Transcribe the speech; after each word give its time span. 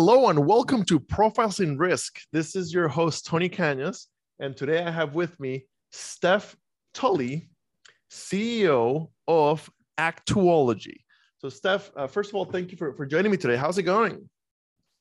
Hello 0.00 0.28
and 0.28 0.46
welcome 0.46 0.84
to 0.84 1.00
Profiles 1.00 1.58
in 1.58 1.76
Risk. 1.76 2.20
This 2.32 2.54
is 2.54 2.72
your 2.72 2.86
host, 2.86 3.26
Tony 3.26 3.48
Cañas, 3.48 4.06
and 4.38 4.56
today 4.56 4.84
I 4.84 4.92
have 4.92 5.16
with 5.16 5.40
me 5.40 5.66
Steph 5.90 6.54
Tully, 6.94 7.50
CEO 8.08 9.10
of 9.26 9.68
Actuology. 9.98 10.98
So, 11.38 11.48
Steph, 11.48 11.90
uh, 11.96 12.06
first 12.06 12.30
of 12.30 12.36
all, 12.36 12.44
thank 12.44 12.70
you 12.70 12.78
for, 12.78 12.94
for 12.94 13.06
joining 13.06 13.32
me 13.32 13.36
today. 13.36 13.56
How's 13.56 13.76
it 13.76 13.82
going? 13.82 14.30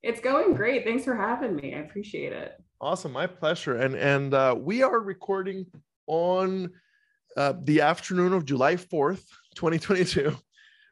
It's 0.01 0.19
going 0.19 0.55
great. 0.55 0.83
Thanks 0.83 1.03
for 1.03 1.15
having 1.15 1.55
me. 1.55 1.75
I 1.75 1.81
appreciate 1.81 2.33
it. 2.33 2.53
Awesome, 2.81 3.11
my 3.11 3.27
pleasure. 3.27 3.75
And 3.75 3.93
and 3.93 4.33
uh, 4.33 4.55
we 4.57 4.81
are 4.81 4.99
recording 4.99 5.67
on 6.07 6.71
uh, 7.37 7.53
the 7.65 7.81
afternoon 7.81 8.33
of 8.33 8.45
July 8.45 8.77
fourth, 8.77 9.27
twenty 9.53 9.77
twenty 9.77 10.05
two, 10.05 10.35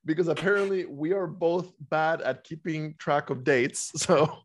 because 0.06 0.28
apparently 0.28 0.86
we 0.86 1.14
are 1.14 1.28
both 1.28 1.74
bad 1.90 2.22
at 2.22 2.44
keeping 2.44 2.96
track 2.98 3.30
of 3.30 3.44
dates. 3.44 3.92
So 4.06 4.38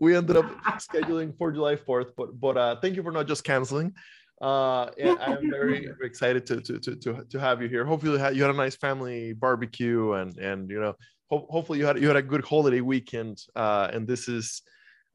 we 0.00 0.14
ended 0.14 0.36
up 0.36 0.44
scheduling 0.78 1.36
for 1.38 1.50
July 1.50 1.76
fourth. 1.76 2.12
But 2.16 2.38
but 2.38 2.56
uh, 2.56 2.76
thank 2.80 2.96
you 2.96 3.02
for 3.02 3.12
not 3.12 3.26
just 3.26 3.42
canceling. 3.42 3.94
Uh, 4.40 4.90
and 4.98 5.18
I'm 5.18 5.50
very 5.50 5.88
excited 6.02 6.44
to, 6.46 6.60
to 6.60 6.78
to 6.78 6.96
to 6.96 7.24
to 7.30 7.40
have 7.40 7.62
you 7.62 7.68
here. 7.68 7.84
Hopefully, 7.84 8.12
you 8.12 8.18
had, 8.18 8.36
you 8.36 8.42
had 8.42 8.50
a 8.50 8.56
nice 8.56 8.76
family 8.76 9.32
barbecue, 9.32 10.12
and 10.12 10.36
and 10.38 10.70
you 10.70 10.78
know, 10.78 10.94
ho- 11.30 11.46
hopefully 11.48 11.78
you 11.78 11.86
had 11.86 11.98
you 11.98 12.06
had 12.06 12.16
a 12.16 12.22
good 12.22 12.44
holiday 12.44 12.82
weekend. 12.82 13.38
Uh, 13.56 13.88
and 13.92 14.06
this 14.06 14.28
is 14.28 14.62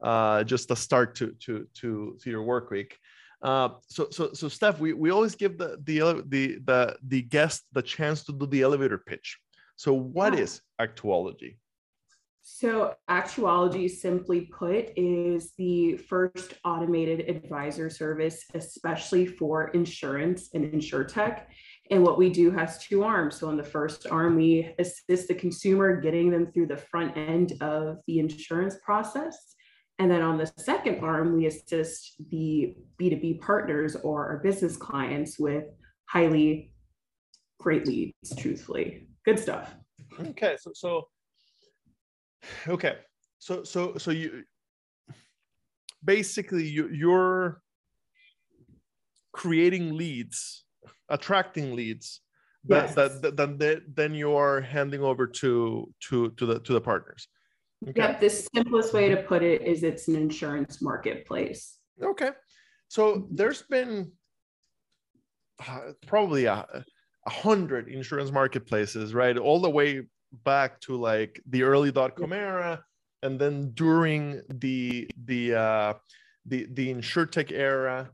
uh, 0.02 0.44
just 0.44 0.72
a 0.72 0.76
start 0.76 1.14
to 1.16 1.36
to 1.42 1.68
to 1.76 2.18
to 2.22 2.30
your 2.30 2.44
work 2.44 2.72
week. 2.72 2.98
Uh, 3.42 3.70
so 3.88 4.08
so 4.10 4.34
so 4.34 4.48
Steph, 4.48 4.80
we, 4.80 4.94
we 4.94 5.12
always 5.12 5.36
give 5.36 5.58
the 5.58 5.78
the 5.84 6.24
the 6.28 6.58
the 6.66 6.98
the 7.08 7.22
guest 7.22 7.66
the 7.74 7.82
chance 7.82 8.24
to 8.24 8.34
do 8.34 8.48
the 8.48 8.62
elevator 8.64 8.98
pitch. 8.98 9.38
So 9.78 9.94
what 9.94 10.34
yeah. 10.34 10.42
is 10.42 10.62
actuology? 10.82 11.56
So 12.42 12.94
actuology, 13.10 13.90
simply 13.90 14.50
put, 14.58 14.92
is 14.96 15.54
the 15.58 15.98
first 15.98 16.54
automated 16.64 17.30
advisor 17.30 17.90
service, 17.90 18.46
especially 18.54 19.26
for 19.26 19.68
insurance 19.70 20.50
and 20.54 20.66
insurtech. 20.72 21.44
And 21.92 22.04
what 22.04 22.18
we 22.18 22.30
do 22.30 22.50
has 22.52 22.80
two 22.80 23.04
arms. 23.04 23.40
So 23.40 23.50
on 23.50 23.58
the 23.58 23.64
first 23.64 24.08
arm, 24.08 24.38
we 24.38 24.74
assist 24.80 25.28
the 25.28 25.36
consumer 25.36 26.00
getting 26.00 26.32
them 26.32 26.52
through 26.52 26.68
the 26.68 26.78
front 26.78 27.16
end 27.18 27.54
of 27.62 27.98
the 28.08 28.20
insurance 28.20 28.78
process. 28.84 29.56
And 30.00 30.10
then 30.10 30.22
on 30.22 30.38
the 30.38 30.52
second 30.58 31.04
arm, 31.04 31.36
we 31.36 31.48
assist 31.48 32.16
the 32.30 32.76
B2B 33.00 33.42
partners 33.42 33.96
or 33.96 34.28
our 34.28 34.38
business 34.38 34.78
clients 34.78 35.38
with 35.38 35.66
highly 36.08 36.72
great 37.60 37.86
leads, 37.86 38.36
truthfully. 38.38 39.08
Good 39.28 39.40
stuff. 39.40 39.76
Okay. 40.22 40.56
So, 40.58 40.72
so 40.74 41.08
okay. 42.70 42.96
So, 43.40 43.64
so, 43.64 43.98
so 43.98 44.12
you 44.12 44.44
basically 46.02 46.66
you, 46.66 46.88
you're 46.88 47.62
creating 49.34 49.98
leads, 49.98 50.64
attracting 51.10 51.76
leads 51.76 52.22
that, 52.70 52.86
yes. 52.86 52.96
that, 52.96 53.36
that, 53.36 53.60
that, 53.60 53.82
then 53.94 54.14
you 54.14 54.34
are 54.34 54.62
handing 54.62 55.02
over 55.02 55.28
to, 55.28 55.94
to, 56.08 56.30
to 56.32 56.46
the, 56.46 56.60
to 56.62 56.72
the 56.72 56.82
partners. 56.82 57.28
Okay. 57.86 58.00
Yep. 58.00 58.22
The 58.22 58.30
simplest 58.30 58.94
way 58.94 59.10
to 59.10 59.18
put 59.18 59.44
it 59.44 59.62
is 59.62 59.84
it's 59.84 60.08
an 60.08 60.16
insurance 60.16 60.82
marketplace. 60.82 61.80
Okay. 62.02 62.30
So 62.88 63.28
there's 63.30 63.64
been 63.64 64.14
uh, 65.68 65.92
probably 66.06 66.46
a, 66.46 66.66
a 67.28 67.30
hundred 67.30 67.84
insurance 67.90 68.32
marketplaces, 68.32 69.14
right? 69.14 69.38
All 69.38 69.60
the 69.60 69.70
way 69.80 69.90
back 70.44 70.80
to 70.86 70.96
like 70.96 71.34
the 71.54 71.62
early 71.64 71.92
dot 71.92 72.16
com 72.16 72.32
era, 72.34 72.84
and 73.24 73.34
then 73.42 73.72
during 73.84 74.42
the 74.50 75.08
the 75.26 75.42
uh, 75.66 75.94
the 76.46 76.60
the 76.78 76.86
insurtech 76.94 77.52
era, 77.52 78.10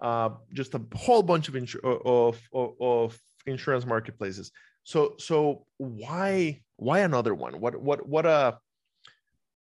uh, 0.00 0.30
just 0.52 0.74
a 0.74 0.82
whole 0.94 1.22
bunch 1.22 1.48
of, 1.48 1.54
insur- 1.54 1.84
of, 1.84 2.40
of 2.52 2.70
of 2.80 3.20
insurance 3.46 3.86
marketplaces. 3.86 4.52
So 4.84 5.14
so 5.18 5.66
why 5.78 6.60
why 6.76 7.00
another 7.00 7.34
one? 7.34 7.60
What 7.60 7.80
what 7.80 8.06
what 8.08 8.26
a 8.26 8.58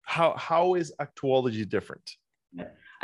how 0.02 0.34
how 0.36 0.74
is 0.74 0.92
actuology 1.00 1.68
different 1.76 2.06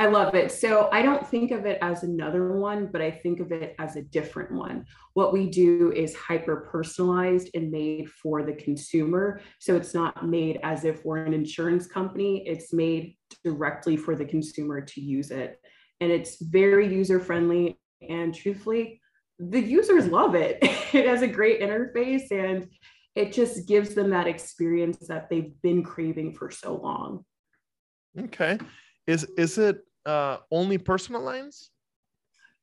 i 0.01 0.07
love 0.07 0.35
it. 0.35 0.51
So 0.51 0.89
i 0.93 1.03
don't 1.03 1.27
think 1.27 1.51
of 1.51 1.67
it 1.67 1.79
as 1.83 2.03
another 2.03 2.59
one 2.59 2.89
but 2.91 3.01
i 3.01 3.11
think 3.11 3.41
of 3.41 3.53
it 3.53 3.75
as 3.79 3.97
a 3.97 4.03
different 4.03 4.53
one. 4.53 4.85
What 5.15 5.33
we 5.33 5.49
do 5.49 5.93
is 5.93 6.15
hyper 6.15 6.69
personalized 6.73 7.51
and 7.55 7.71
made 7.71 8.11
for 8.11 8.43
the 8.43 8.55
consumer. 8.55 9.41
So 9.59 9.77
it's 9.77 9.95
not 9.95 10.27
made 10.27 10.61
as 10.63 10.85
if 10.85 11.05
we're 11.05 11.25
an 11.25 11.35
insurance 11.35 11.87
company. 11.87 12.45
It's 12.47 12.73
made 12.73 13.17
directly 13.45 13.97
for 13.97 14.17
the 14.17 14.25
consumer 14.25 14.81
to 14.81 15.01
use 15.01 15.31
it. 15.31 15.61
And 16.01 16.11
it's 16.11 16.43
very 16.43 16.93
user 16.93 17.21
friendly 17.21 17.79
and 18.09 18.35
truthfully 18.35 19.01
the 19.41 19.61
users 19.61 20.07
love 20.07 20.35
it. 20.35 20.59
It 20.93 21.07
has 21.07 21.23
a 21.23 21.29
great 21.29 21.61
interface 21.61 22.33
and 22.33 22.69
it 23.15 23.33
just 23.33 23.69
gives 23.69 23.95
them 23.95 24.11
that 24.11 24.27
experience 24.27 25.07
that 25.07 25.31
they've 25.31 25.53
been 25.63 25.85
craving 25.85 26.35
for 26.35 26.51
so 26.51 26.75
long. 26.75 27.25
Okay. 28.19 28.59
Is 29.07 29.25
is 29.39 29.57
it 29.57 29.83
uh, 30.07 30.39
only 30.51 30.79
personal 30.79 31.23
lines? 31.23 31.71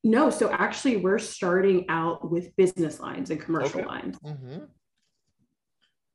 No, 0.04 0.30
so 0.30 0.50
actually 0.50 0.96
we're 0.96 1.18
starting 1.18 1.86
out 1.88 2.30
with 2.30 2.54
business 2.56 3.00
lines 3.00 3.30
and 3.30 3.40
commercial 3.40 3.80
okay. 3.80 3.88
lines. 3.88 4.18
Mm-hmm. 4.24 4.64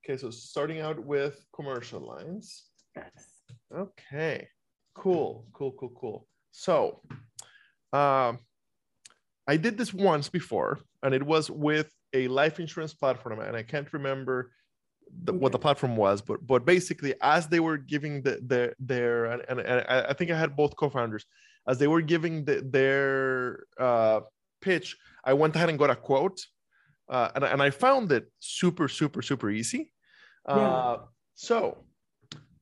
Okay, 0.05 0.17
so 0.17 0.29
starting 0.29 0.79
out 0.79 1.03
with 1.03 1.45
commercial 1.53 1.99
lines. 1.99 2.65
Yes. 2.95 3.11
Okay. 3.75 4.47
Cool. 4.95 5.45
Cool. 5.53 5.71
Cool. 5.71 5.91
Cool. 5.99 6.27
So, 6.51 7.01
um, 7.91 8.39
I 9.47 9.57
did 9.57 9.77
this 9.77 9.93
once 9.93 10.29
before, 10.29 10.79
and 11.01 11.13
it 11.13 11.23
was 11.23 11.49
with 11.49 11.91
a 12.13 12.27
life 12.27 12.59
insurance 12.59 12.93
platform, 12.93 13.39
and 13.39 13.55
I 13.57 13.63
can't 13.63 13.91
remember 13.91 14.51
the, 15.23 15.33
what 15.33 15.51
the 15.51 15.59
platform 15.59 15.95
was, 15.95 16.21
but 16.21 16.45
but 16.45 16.65
basically, 16.65 17.13
as 17.21 17.47
they 17.47 17.59
were 17.59 17.77
giving 17.77 18.21
the, 18.21 18.39
the 18.45 18.73
their 18.79 19.25
and, 19.25 19.41
and, 19.49 19.59
and 19.59 19.85
I 19.87 20.13
think 20.13 20.31
I 20.31 20.37
had 20.37 20.55
both 20.55 20.75
co-founders, 20.75 21.25
as 21.67 21.77
they 21.77 21.87
were 21.87 22.01
giving 22.01 22.45
the, 22.45 22.61
their 22.61 23.65
uh, 23.79 24.21
pitch, 24.61 24.97
I 25.23 25.33
went 25.33 25.55
ahead 25.55 25.69
and 25.69 25.79
got 25.79 25.89
a 25.89 25.95
quote, 25.95 26.39
uh, 27.09 27.29
and 27.35 27.43
and 27.43 27.61
I 27.61 27.69
found 27.69 28.11
it 28.11 28.31
super 28.39 28.87
super 28.87 29.21
super 29.21 29.49
easy. 29.49 29.91
Uh. 30.45 30.97
So, 31.35 31.77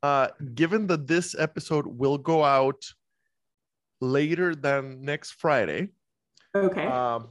uh, 0.01 0.29
given 0.55 0.87
that 0.87 1.05
this 1.05 1.35
episode 1.37 1.85
will 1.85 2.17
go 2.17 2.43
out 2.43 2.81
later 3.99 4.55
than 4.55 5.01
next 5.01 5.31
Friday, 5.33 5.89
okay, 6.55 6.85
um, 6.85 7.29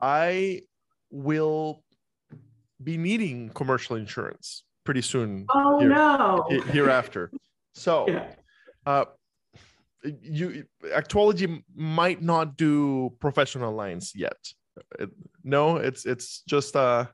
I 0.00 0.62
will 1.10 1.84
be 2.84 2.96
needing 2.96 3.50
commercial 3.50 3.96
insurance 3.96 4.64
pretty 4.84 5.02
soon. 5.02 5.46
Oh 5.50 5.78
here, 5.78 5.88
no! 5.88 6.44
Hereafter, 6.66 7.30
so 7.74 8.06
yeah. 8.08 8.26
uh, 8.86 9.04
you 10.04 10.64
actuology 10.86 11.62
might 11.74 12.22
not 12.22 12.56
do 12.56 13.12
professional 13.20 13.72
lines 13.72 14.12
yet. 14.14 14.38
No, 15.44 15.76
it's 15.76 16.06
it's 16.06 16.42
just 16.48 16.76
uh. 16.76 17.06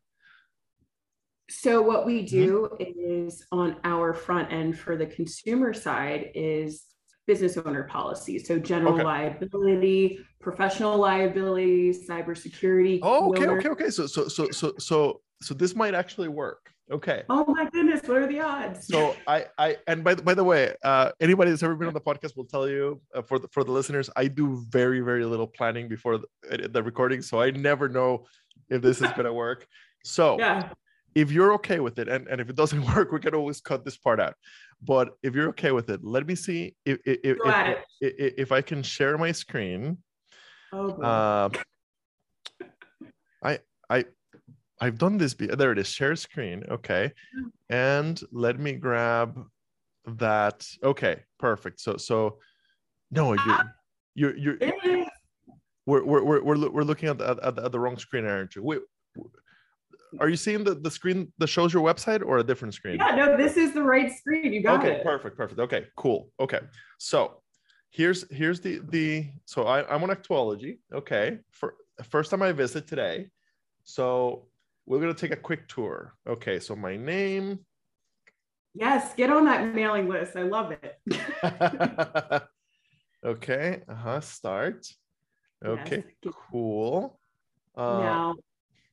So 1.51 1.81
what 1.81 2.05
we 2.05 2.23
do 2.23 2.69
mm-hmm. 2.78 3.27
is 3.27 3.47
on 3.53 3.77
our 3.83 4.12
front 4.12 4.53
end 4.53 4.78
for 4.78 4.97
the 4.97 5.07
consumer 5.07 5.73
side 5.73 6.31
is 6.34 6.84
business 7.27 7.57
owner 7.57 7.84
policies. 7.84 8.47
So 8.47 8.59
general 8.59 8.95
okay. 8.95 9.05
liability, 9.05 10.19
professional 10.41 10.99
liability, 10.99 11.93
cybersecurity. 11.93 13.01
Oh, 13.03 13.31
okay, 13.31 13.47
okay, 13.47 13.69
okay. 13.69 13.91
So 13.91 14.07
so 14.07 14.28
so 14.28 14.51
so 14.51 14.73
so 14.78 15.21
so 15.41 15.54
this 15.54 15.75
might 15.75 15.94
actually 15.94 16.28
work. 16.28 16.71
Okay. 16.91 17.22
Oh 17.28 17.44
my 17.47 17.69
goodness, 17.69 18.00
what 18.09 18.16
are 18.16 18.26
the 18.26 18.41
odds? 18.41 18.87
So 18.87 19.15
I 19.26 19.47
I 19.59 19.76
and 19.87 20.03
by 20.03 20.15
the, 20.15 20.22
by 20.22 20.34
the 20.34 20.44
way, 20.44 20.75
uh, 20.82 21.10
anybody 21.21 21.51
that's 21.51 21.63
ever 21.63 21.74
been 21.74 21.89
on 21.89 21.95
the 21.95 22.01
podcast 22.01 22.36
will 22.36 22.47
tell 22.47 22.66
you 22.68 23.01
uh, 23.15 23.21
for 23.21 23.39
the, 23.39 23.48
for 23.48 23.63
the 23.63 23.72
listeners, 23.72 24.09
I 24.16 24.28
do 24.28 24.65
very 24.71 25.01
very 25.01 25.24
little 25.24 25.47
planning 25.47 25.86
before 25.89 26.18
the, 26.18 26.65
uh, 26.65 26.68
the 26.71 26.83
recording, 26.83 27.21
so 27.21 27.41
I 27.41 27.51
never 27.51 27.89
know 27.89 28.24
if 28.71 28.80
this 28.80 29.03
is 29.03 29.10
gonna 29.13 29.34
work. 29.34 29.66
So 30.03 30.36
yeah 30.39 30.71
if 31.15 31.33
you're 31.33 31.53
okay 31.54 31.80
with 31.80 31.98
it, 31.98 32.09
and, 32.09 32.28
and 32.28 32.41
if 32.41 32.48
it 32.48 32.57
doesn't 32.57 32.84
work, 32.95 33.13
we 33.13 33.18
can 33.18 33.34
always 33.34 33.60
cut 33.60 33.84
this 33.84 33.97
part 33.97 34.21
out. 34.21 34.34
But 34.80 35.10
if 35.22 35.34
you're 35.34 35.48
okay 35.48 35.72
with 35.72 35.91
it, 35.91 36.04
let 36.04 36.27
me 36.27 36.34
see 36.34 36.77
if 36.84 36.98
if, 37.04 37.18
if, 37.24 37.39
if, 38.01 38.34
if 38.39 38.53
I 38.53 38.63
can 38.63 38.83
share 38.83 39.18
my 39.18 39.33
screen. 39.33 39.98
Oh, 40.72 40.91
uh, 41.03 41.48
I 43.42 43.59
I 43.91 44.04
I've 44.80 44.98
done 44.98 45.19
this. 45.19 45.34
Be- 45.34 45.47
there 45.47 45.72
it 45.72 45.78
is. 45.78 45.89
Share 45.89 46.16
screen. 46.16 46.65
Okay, 46.71 47.13
and 47.71 48.21
let 48.33 48.59
me 48.59 48.72
grab 48.72 49.45
that. 50.07 50.66
Okay, 50.83 51.22
perfect. 51.39 51.80
So 51.80 51.97
so 51.97 52.39
no, 53.10 53.34
you 53.34 53.59
you 54.15 54.59
you 54.60 55.07
we're 55.86 56.04
we're 56.04 56.22
we're 56.22 56.42
we're, 56.42 56.71
we're 56.71 56.83
looking 56.83 57.09
at 57.09 57.19
the, 57.19 57.39
at, 57.42 57.57
the, 57.57 57.65
at 57.65 57.72
the 57.72 57.80
wrong 57.80 57.98
screen, 57.98 58.27
aren't 58.27 58.54
you? 58.54 58.63
Wait, 58.63 58.80
are 60.21 60.28
you 60.28 60.36
seeing 60.36 60.65
the, 60.65 60.75
the 60.75 60.91
screen 60.91 61.33
that 61.39 61.48
shows 61.48 61.72
your 61.72 61.83
website 61.83 62.22
or 62.25 62.39
a 62.39 62.45
different 62.45 62.75
screen? 62.75 62.97
Yeah, 62.97 63.15
no, 63.15 63.36
this 63.36 63.57
is 63.57 63.72
the 63.72 63.83
right 63.83 64.13
screen. 64.13 64.53
You 64.53 64.63
got 64.63 64.80
okay, 64.80 64.92
it. 64.92 64.95
Okay, 64.95 65.03
perfect, 65.03 65.36
perfect. 65.36 65.60
Okay, 65.60 65.86
cool. 65.97 66.30
Okay, 66.41 66.60
so 66.98 67.42
here's 67.91 68.30
here's 68.30 68.60
the 68.60 68.80
the 68.91 69.30
so 69.45 69.65
I, 69.65 69.89
I'm 69.92 70.03
on 70.03 70.10
Actuology. 70.10 70.78
Okay, 70.92 71.39
for 71.51 71.75
first 72.10 72.30
time 72.30 72.42
I 72.42 72.53
visit 72.53 72.86
today, 72.86 73.28
so 73.84 74.47
we're 74.89 75.01
gonna 75.01 75.13
take 75.15 75.33
a 75.33 75.37
quick 75.37 75.69
tour. 75.69 76.15
Okay, 76.27 76.59
so 76.59 76.75
my 76.75 76.97
name. 76.97 77.61
Yes, 78.75 79.15
get 79.15 79.29
on 79.31 79.45
that 79.45 79.75
mailing 79.75 80.09
list. 80.09 80.35
I 80.35 80.43
love 80.43 80.73
it. 80.73 80.99
okay, 83.25 83.83
uh 83.89 83.95
huh. 83.95 84.21
Start. 84.21 84.87
Okay, 85.65 86.05
Yes. 86.25 86.33
cool. 86.51 87.21
Uh, 87.77 87.99
now, 87.99 88.35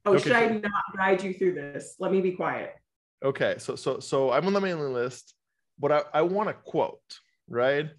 oh, 0.05 0.13
okay, 0.15 0.23
should 0.23 0.31
I 0.33 0.47
not 0.47 0.83
guide 0.97 1.23
you 1.23 1.33
through 1.33 1.53
this? 1.53 1.95
Let 1.99 2.11
me 2.11 2.19
be 2.21 2.33
quiet. 2.33 2.73
okay, 3.23 3.55
so 3.57 3.75
so 3.75 3.99
so 3.99 4.31
I'm 4.31 4.45
on 4.47 4.53
the 4.53 4.61
mailing 4.61 4.93
list, 4.93 5.33
but 5.79 5.91
I, 5.91 6.01
I 6.13 6.21
want 6.23 6.49
a 6.49 6.53
quote, 6.53 6.99
right? 7.47 7.89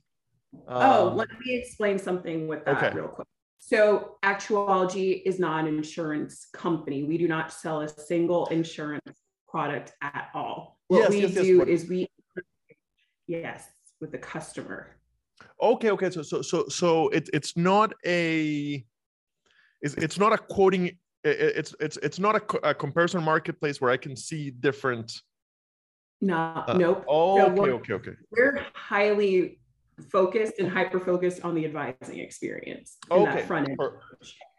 oh, 0.69 1.09
Um, 1.09 1.17
let 1.17 1.29
me 1.31 1.57
explain 1.57 1.99
something 1.99 2.47
with 2.47 2.65
that 2.67 2.77
okay. 2.77 2.95
real 2.95 3.09
quick. 3.09 3.27
So, 3.71 4.17
Actuology 4.23 5.23
is 5.27 5.41
not 5.41 5.67
an 5.67 5.77
insurance 5.77 6.47
company. 6.53 7.03
We 7.03 7.19
do 7.19 7.27
not 7.27 7.53
sell 7.53 7.81
a 7.81 7.89
single 7.89 8.47
insurance 8.47 9.03
product 9.49 9.91
at 10.01 10.29
all. 10.35 10.79
What 10.87 10.99
Yes, 11.01 11.11
we 11.11 11.21
yes, 11.23 11.31
yes, 11.35 11.45
do 11.45 11.59
but- 11.59 11.69
is 11.69 11.89
we, 11.89 12.07
yes, 13.27 13.67
with 14.01 14.13
the 14.13 14.19
customer. 14.19 14.97
okay 15.61 15.91
okay 15.91 16.11
so 16.11 16.23
so 16.23 16.43
so 16.43 16.69
so 16.69 17.09
it, 17.09 17.29
it's 17.35 17.57
not 17.57 17.93
a 18.07 18.85
it's, 19.83 19.95
it's 19.95 20.19
not 20.19 20.33
a 20.33 20.39
quoting 20.39 20.97
it's 21.25 21.75
it's 21.81 21.97
it's 22.07 22.19
not 22.21 22.35
a, 22.37 22.69
a 22.71 22.73
comparison 22.75 23.23
marketplace 23.23 23.81
where 23.81 23.91
i 23.91 23.97
can 23.97 24.15
see 24.17 24.51
different 24.69 25.09
No, 26.21 26.37
uh, 26.69 26.75
nope. 26.79 27.05
oh 27.09 27.37
So 27.39 27.45
okay 27.63 27.73
okay 27.79 27.93
okay 28.01 28.15
We're 28.31 28.65
highly 28.75 29.59
focused 30.11 30.55
and 30.59 30.69
hyper 30.69 31.01
focused 31.01 31.45
on 31.45 31.55
the 31.55 31.65
advising 31.65 32.19
experience 32.19 32.97
in 33.11 33.17
okay 33.23 33.35
that 33.37 33.47
front 33.47 33.69
end. 33.69 33.79
per- 33.79 34.01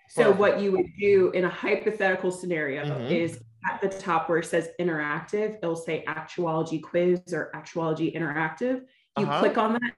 So 0.09 0.23
perfect. 0.31 0.39
what 0.39 0.61
you 0.61 0.71
would 0.71 0.87
do 0.99 1.31
in 1.31 1.45
a 1.45 1.49
hypothetical 1.49 2.31
scenario 2.31 2.85
Mhm. 2.85 3.11
is 3.11 3.39
at 3.69 3.81
the 3.81 3.89
top 3.89 4.29
where 4.29 4.39
it 4.39 4.45
says 4.45 4.69
interactive, 4.79 5.57
it'll 5.61 5.75
say 5.75 6.03
actuology 6.07 6.81
quiz 6.81 7.21
or 7.33 7.51
actuology 7.53 8.15
interactive. 8.15 8.81
You 9.17 9.25
Uh-huh. 9.25 9.39
click 9.39 9.57
on 9.57 9.73
that 9.73 9.93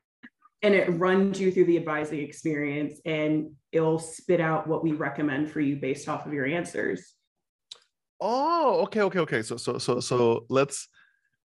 and 0.62 0.74
it 0.76 0.88
runs 1.00 1.40
you 1.40 1.52
through 1.52 1.66
the 1.66 1.78
advising 1.78 2.20
experience 2.20 3.00
and 3.06 3.56
it'll 3.72 4.00
spit 4.00 4.42
out 4.42 4.68
what 4.68 4.84
we 4.84 4.92
recommend 4.94 5.50
for 5.52 5.62
you 5.62 5.76
based 5.78 6.10
off 6.10 6.26
of 6.26 6.34
your 6.34 6.46
answers. 6.46 7.16
oh 8.22 8.82
okay 8.84 9.02
okay 9.02 9.20
okay 9.20 9.42
so 9.42 9.56
so 9.56 9.78
so 9.78 10.02
so 10.02 10.46
let's 10.50 10.90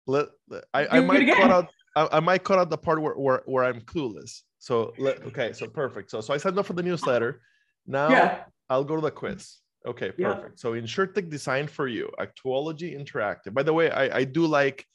let 0.08 0.28
i 0.74 0.88
i 0.88 1.00
might 1.02 1.28
cut 1.28 1.52
out 1.52 1.68
I, 1.96 2.08
I 2.14 2.20
might 2.20 2.44
cut 2.44 2.58
out 2.60 2.70
the 2.70 2.78
part 2.78 3.02
where, 3.02 3.14
where 3.16 3.42
where 3.46 3.64
i'm 3.64 3.82
clueless 3.82 4.42
so 4.60 4.94
let 4.98 5.24
okay 5.26 5.54
so 5.54 5.68
perfect 5.68 6.12
so 6.12 6.22
so 6.22 6.34
i 6.34 6.38
signed 6.38 6.58
up 6.60 6.66
for 6.66 6.74
the 6.74 6.84
newsletter 6.84 7.42
now 7.88 8.10
Yeah. 8.10 8.44
I'll 8.70 8.86
go 8.86 8.96
to 8.96 9.02
the 9.02 9.12
quiz. 9.12 9.58
Okay, 9.86 10.14
Yeah. 10.18 10.34
perfect. 10.34 10.60
So 10.60 10.74
InsurTech 10.74 11.30
designed 11.30 11.70
for 11.70 11.88
you, 11.90 12.10
Actuology 12.20 12.90
Interactive. 12.98 13.54
By 13.54 13.64
the 13.64 13.74
way, 13.74 13.92
I, 13.92 14.20
I 14.20 14.24
do 14.24 14.46
like 14.46 14.86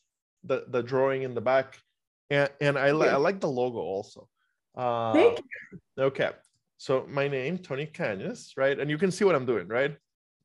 the, 0.45 0.65
the 0.69 0.83
drawing 0.83 1.23
in 1.23 1.35
the 1.35 1.41
back, 1.43 1.79
and, 2.31 2.49
and 2.63 2.79
I, 2.79 2.93
li- 2.93 3.07
Yeah. 3.09 3.15
I 3.15 3.17
like 3.19 3.41
the 3.41 3.49
logo 3.51 3.81
also. 3.81 4.29
Uh, 4.75 5.13
Thank 5.13 5.41
Okay, 5.99 6.31
so 6.79 7.05
my 7.09 7.29
name 7.29 7.59
Tony 7.59 7.87
Cañas, 7.87 8.53
right? 8.57 8.79
And 8.81 8.89
you 8.89 8.97
can 8.97 9.11
see 9.11 9.25
what 9.27 9.35
I'm 9.35 9.45
doing, 9.45 9.67
right? 9.69 9.95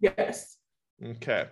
Yes. 0.01 0.57
Okay, 1.01 1.45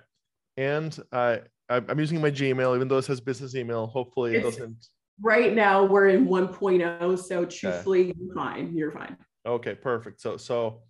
and 0.58 1.00
I 1.14 1.42
I'm 1.70 2.00
using 2.00 2.20
my 2.20 2.32
Gmail, 2.32 2.76
even 2.76 2.88
though 2.88 2.98
it 2.98 3.04
says 3.04 3.20
business 3.22 3.56
email. 3.56 3.86
Hopefully, 3.88 4.34
it 4.34 4.38
It's- 4.38 4.56
doesn't. 4.56 4.88
Right 5.22 5.54
now 5.54 5.84
we're 5.84 6.08
in 6.08 6.28
1.0. 6.28 7.18
So 7.20 7.44
truthfully, 7.46 8.16
you're 8.18 8.34
fine. 8.34 8.74
You're 8.76 8.92
fine. 8.92 9.18
Okay, 9.46 9.76
perfect. 9.76 10.22
So 10.22 10.38
so 10.38 10.82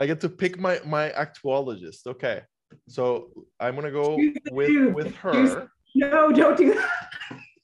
I 0.00 0.06
get 0.06 0.20
to 0.22 0.28
pick 0.28 0.58
my 0.58 0.80
my 0.84 1.10
actuologist. 1.10 2.06
Okay, 2.08 2.42
so 2.88 3.30
I'm 3.60 3.76
gonna 3.76 3.92
go 3.92 4.18
with 4.50 4.92
with 4.94 5.14
her. 5.16 5.68
No, 5.94 6.32
don't 6.32 6.56
do 6.56 6.74
that. 6.74 6.90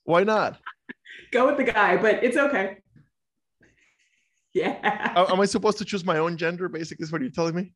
Why 0.05 0.23
not? 0.23 0.61
Go 1.33 1.47
with 1.49 1.57
the 1.57 1.65
guy, 1.65 1.97
but 1.97 2.23
it's 2.23 2.37
okay. 2.37 2.79
Yeah. 4.53 5.13
Am 5.29 5.41
I 5.41 5.47
supposed 5.47 5.79
to 5.79 5.85
choose 5.85 6.05
my 6.05 6.19
own 6.19 6.37
gender? 6.37 6.69
Basically, 6.69 7.03
is 7.03 7.11
what 7.11 7.21
you're 7.21 7.31
telling 7.33 7.57
me. 7.57 7.73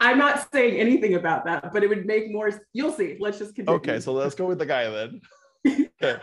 I'm 0.00 0.18
not 0.18 0.50
saying 0.52 0.78
anything 0.78 1.14
about 1.14 1.44
that, 1.46 1.72
but 1.72 1.82
it 1.82 1.88
would 1.88 2.06
make 2.06 2.30
more. 2.30 2.50
You'll 2.72 2.92
see. 2.92 3.16
Let's 3.18 3.38
just 3.38 3.54
continue. 3.54 3.76
Okay, 3.78 4.00
so 4.00 4.12
let's 4.12 4.34
go 4.34 4.46
with 4.46 4.58
the 4.58 4.66
guy 4.66 4.88
then. 4.90 5.20
Okay, 6.02 6.20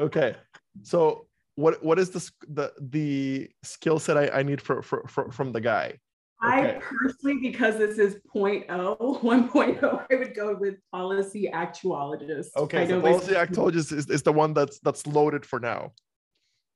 okay. 0.00 0.36
So 0.82 1.28
what 1.54 1.84
what 1.84 1.98
is 1.98 2.10
the 2.10 2.30
the 2.48 2.72
the 2.80 3.50
skill 3.62 3.98
set 3.98 4.16
I, 4.16 4.40
I 4.40 4.42
need 4.42 4.60
for, 4.60 4.82
for, 4.82 5.04
for 5.06 5.30
from 5.30 5.52
the 5.52 5.60
guy? 5.60 5.98
I 6.40 6.80
personally, 6.80 7.38
because 7.40 7.78
this 7.78 7.98
is 7.98 8.16
0.0, 8.34 8.66
1.0, 8.98 10.06
I 10.10 10.14
would 10.16 10.34
go 10.34 10.56
with 10.58 10.74
policy 10.90 11.48
actuologist. 11.52 12.48
Okay, 12.56 12.88
so 12.88 13.00
policy 13.00 13.34
actuologist 13.34 13.92
is, 13.92 14.10
is 14.10 14.22
the 14.22 14.32
one 14.32 14.52
that's 14.52 14.80
that's 14.80 15.06
loaded 15.06 15.46
for 15.46 15.60
now. 15.60 15.92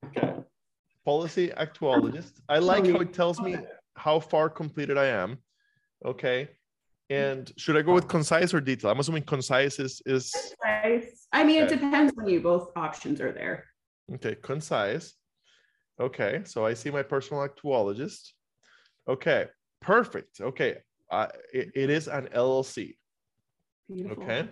Okay, 0.04 0.34
policy 1.04 1.48
actuologist. 1.56 2.34
I 2.48 2.58
like 2.58 2.86
how 2.86 3.00
it 3.00 3.12
tells 3.12 3.40
me 3.40 3.56
how 3.96 4.20
far 4.20 4.48
completed 4.48 4.96
I 4.96 5.06
am. 5.06 5.38
Okay, 6.04 6.48
and 7.10 7.52
should 7.56 7.76
I 7.76 7.82
go 7.82 7.94
with 7.94 8.08
concise 8.08 8.52
or 8.52 8.60
detail? 8.60 8.90
I'm 8.90 8.98
assuming 8.98 9.22
concise 9.22 9.78
is 9.78 10.02
is 10.06 10.32
Concise. 10.32 11.26
I 11.32 11.44
mean, 11.44 11.62
it 11.62 11.68
depends 11.68 12.12
on 12.18 12.28
you. 12.28 12.40
Both 12.40 12.70
options 12.76 13.20
are 13.20 13.32
there. 13.32 13.64
okay 14.14 14.34
concise. 14.34 15.14
Okay, 15.98 16.42
so 16.44 16.66
I 16.66 16.74
see 16.74 16.90
my 16.90 17.02
personal 17.02 17.42
actuologist. 17.42 18.32
Okay, 19.08 19.46
perfect. 19.80 20.40
Okay, 20.40 20.76
uh, 21.10 21.28
it, 21.52 21.70
it 21.74 21.90
is 21.90 22.08
an 22.08 22.28
LLC. 22.34 22.96
Beautiful. 23.88 24.22
Okay, 24.22 24.48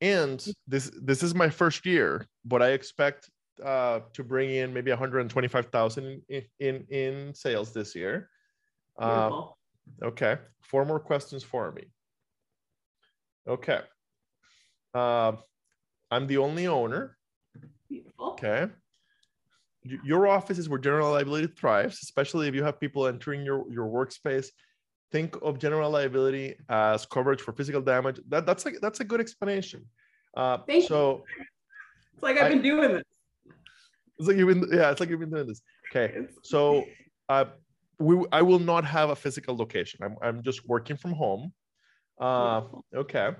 and 0.00 0.44
this 0.66 0.90
this 1.02 1.22
is 1.22 1.34
my 1.34 1.48
first 1.50 1.86
year, 1.86 2.26
but 2.44 2.62
I 2.62 2.70
expect 2.70 3.30
uh, 3.64 4.00
to 4.14 4.24
bring 4.24 4.50
in 4.50 4.72
maybe 4.72 4.90
125,000 4.90 6.22
in, 6.28 6.42
in 6.58 6.86
in 6.88 7.34
sales 7.34 7.72
this 7.72 7.94
year. 7.94 8.30
Uh, 8.98 9.28
Beautiful. 9.28 9.58
Okay, 10.02 10.38
four 10.62 10.84
more 10.84 11.00
questions 11.00 11.42
for 11.42 11.72
me. 11.72 11.84
Okay. 13.48 13.80
Uh, 14.94 15.32
I'm 16.10 16.26
the 16.26 16.38
only 16.38 16.66
owner. 16.66 17.16
Beautiful. 17.88 18.30
Okay. 18.32 18.66
Your 20.04 20.26
office 20.26 20.58
is 20.58 20.68
where 20.68 20.78
general 20.78 21.10
liability 21.12 21.46
thrives, 21.56 22.00
especially 22.02 22.46
if 22.48 22.54
you 22.54 22.62
have 22.62 22.78
people 22.78 23.06
entering 23.06 23.44
your, 23.44 23.64
your 23.72 23.86
workspace. 23.88 24.48
Think 25.10 25.36
of 25.42 25.58
general 25.58 25.90
liability 25.90 26.54
as 26.68 27.06
coverage 27.06 27.40
for 27.40 27.52
physical 27.52 27.80
damage. 27.80 28.20
That, 28.28 28.46
that's 28.46 28.64
a 28.66 28.70
that's 28.80 29.00
a 29.00 29.04
good 29.04 29.20
explanation. 29.20 29.84
Uh, 30.36 30.58
Thank 30.58 30.82
you. 30.82 30.88
so 30.88 31.24
It's 32.14 32.22
like 32.22 32.36
I've 32.38 32.46
I- 32.46 32.48
been 32.50 32.62
doing 32.62 32.92
this. 32.92 33.02
it's 34.18 34.28
like 34.28 34.36
you've 34.36 34.48
been 34.48 34.68
yeah, 34.72 34.90
it's 34.90 35.00
like 35.00 35.08
you've 35.08 35.18
been 35.20 35.30
doing 35.30 35.46
this. 35.48 35.62
Okay. 35.90 36.26
So 36.44 36.84
uh, 37.28 37.46
we 38.00 38.24
I 38.32 38.42
will 38.42 38.58
not 38.58 38.84
have 38.84 39.10
a 39.10 39.16
physical 39.16 39.56
location. 39.56 40.00
I'm 40.02 40.16
I'm 40.22 40.42
just 40.42 40.66
working 40.66 40.96
from 40.96 41.12
home. 41.12 41.52
Uh, 42.18 42.62
okay. 42.94 43.30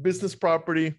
Business 0.00 0.34
property 0.34 0.94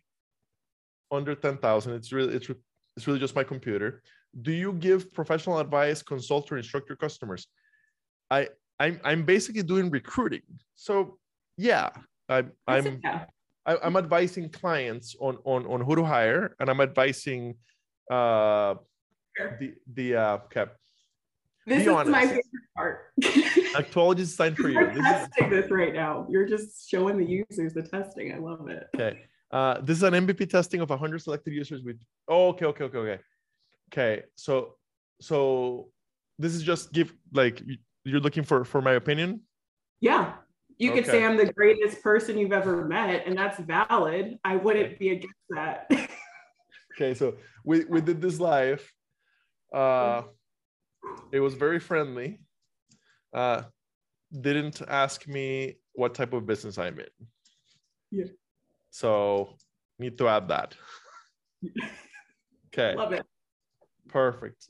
under 1.11 1.35
10,000. 1.35 1.93
It's 1.93 2.11
really 2.11 2.35
it's 2.35 2.49
it's 2.97 3.07
really 3.07 3.19
just 3.19 3.35
my 3.35 3.43
computer. 3.43 4.03
Do 4.41 4.51
you 4.51 4.73
give 4.73 5.13
professional 5.13 5.59
advice, 5.59 6.03
consult 6.03 6.51
or 6.51 6.57
instruct 6.57 6.89
your 6.89 6.97
customers? 6.97 7.47
I 8.29 8.49
I'm 8.79 8.99
I'm 9.03 9.23
basically 9.23 9.63
doing 9.63 9.89
recruiting. 9.89 10.43
So 10.75 11.17
yeah, 11.57 11.89
I'm 12.29 12.51
I'm. 12.67 13.01
I, 13.65 13.77
I'm 13.83 13.97
advising 13.97 14.49
clients 14.49 15.15
on 15.19 15.37
on 15.43 15.65
on 15.65 15.81
who 15.81 15.95
to 15.95 16.03
hire, 16.03 16.55
and 16.59 16.69
I'm 16.69 16.79
advising 16.79 17.55
uh 18.09 18.75
the 19.59 19.73
the 19.93 20.15
uh 20.15 20.37
okay 20.45 20.65
This 21.67 21.83
be 21.85 21.91
is 21.91 22.07
my 22.07 22.25
favorite 22.25 22.43
part. 22.75 23.11
actuology 23.75 24.19
is 24.19 24.29
designed 24.31 24.57
for 24.57 24.69
you. 24.69 24.79
You're 24.79 24.93
This 24.93 25.05
is 25.05 25.27
testing 25.27 25.49
this 25.49 25.69
right 25.69 25.93
now. 25.93 26.25
You're 26.29 26.47
just 26.47 26.89
showing 26.89 27.17
the 27.17 27.25
users 27.25 27.73
the 27.73 27.83
testing. 27.83 28.33
I 28.33 28.37
love 28.37 28.69
it. 28.69 28.87
okay. 28.95 29.25
Uh, 29.51 29.79
this 29.81 29.97
is 29.97 30.03
an 30.03 30.13
MVP 30.13 30.49
testing 30.49 30.79
of 30.81 30.89
100 30.89 31.19
selected 31.21 31.53
users 31.53 31.81
with. 31.83 31.97
Oh, 32.27 32.49
okay, 32.49 32.65
okay, 32.65 32.85
okay, 32.85 32.97
okay. 32.97 33.19
Okay, 33.91 34.23
so 34.35 34.75
so 35.21 35.89
this 36.39 36.53
is 36.55 36.63
just 36.63 36.91
give 36.93 37.13
like 37.33 37.61
you- 37.65 37.77
you're 38.05 38.19
looking 38.21 38.43
for 38.43 38.63
for 38.63 38.81
my 38.81 38.93
opinion. 38.93 39.41
Yeah. 39.99 40.35
You 40.77 40.91
could 40.91 41.05
say 41.05 41.25
I'm 41.25 41.35
the 41.37 41.51
greatest 41.51 42.01
person 42.03 42.37
you've 42.37 42.53
ever 42.53 42.85
met, 42.87 43.25
and 43.25 43.35
that's 43.37 43.59
valid. 43.59 44.37
I 44.45 44.55
wouldn't 44.57 44.99
be 44.99 45.09
against 45.09 45.35
that. 45.49 45.87
Okay, 46.95 47.13
so 47.13 47.35
we 47.63 47.85
we 47.85 48.01
did 48.01 48.19
this 48.21 48.39
live. 48.39 48.81
Uh, 49.71 50.23
it 51.31 51.39
was 51.39 51.53
very 51.53 51.79
friendly. 51.79 52.39
Uh, 53.33 53.63
didn't 54.41 54.81
ask 54.87 55.27
me 55.27 55.77
what 55.93 56.13
type 56.13 56.33
of 56.33 56.45
business 56.45 56.77
I'm 56.77 56.99
in. 56.99 57.07
Yeah. 58.11 58.25
So 58.89 59.55
need 59.99 60.17
to 60.17 60.27
add 60.27 60.47
that. 60.49 60.75
Okay. 62.67 62.95
Love 62.95 63.13
it. 63.13 63.25
Perfect. 64.09 64.67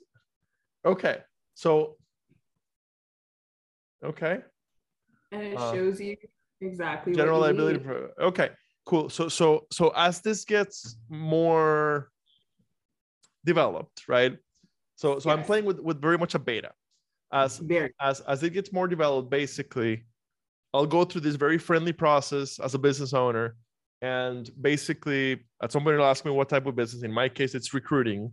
Okay. 0.85 1.17
So 1.53 1.97
okay. 4.03 4.39
And 5.31 5.41
it 5.41 5.57
Uh, 5.57 5.73
shows 5.73 5.99
you 5.99 6.15
exactly 6.61 7.11
what 7.11 7.17
General 7.17 7.41
liability 7.41 7.79
for 7.79 8.11
okay, 8.21 8.49
cool. 8.85 9.09
So 9.09 9.27
so 9.27 9.67
so 9.71 9.91
as 9.95 10.21
this 10.21 10.45
gets 10.45 10.97
more 11.09 12.09
developed, 13.45 14.07
right? 14.07 14.37
So 14.97 15.19
so 15.19 15.29
I'm 15.29 15.43
playing 15.43 15.65
with 15.65 15.79
with 15.79 16.01
very 16.01 16.17
much 16.17 16.35
a 16.35 16.39
beta. 16.39 16.71
As 17.31 17.59
Very. 17.59 17.93
as 18.01 18.19
as 18.21 18.43
it 18.43 18.51
gets 18.51 18.73
more 18.73 18.87
developed 18.87 19.29
basically 19.29 20.05
i'll 20.73 20.85
go 20.85 21.03
through 21.03 21.21
this 21.21 21.35
very 21.35 21.57
friendly 21.57 21.93
process 21.93 22.59
as 22.59 22.73
a 22.73 22.79
business 22.79 23.13
owner. 23.13 23.55
And 24.01 24.49
basically 24.61 25.45
at 25.63 25.71
some 25.71 25.83
point 25.83 25.95
it'll 25.95 26.05
ask 26.05 26.25
me 26.25 26.31
what 26.31 26.49
type 26.49 26.65
of 26.65 26.75
business. 26.75 27.03
In 27.03 27.11
my 27.11 27.29
case 27.29 27.55
it's 27.55 27.73
recruiting. 27.73 28.31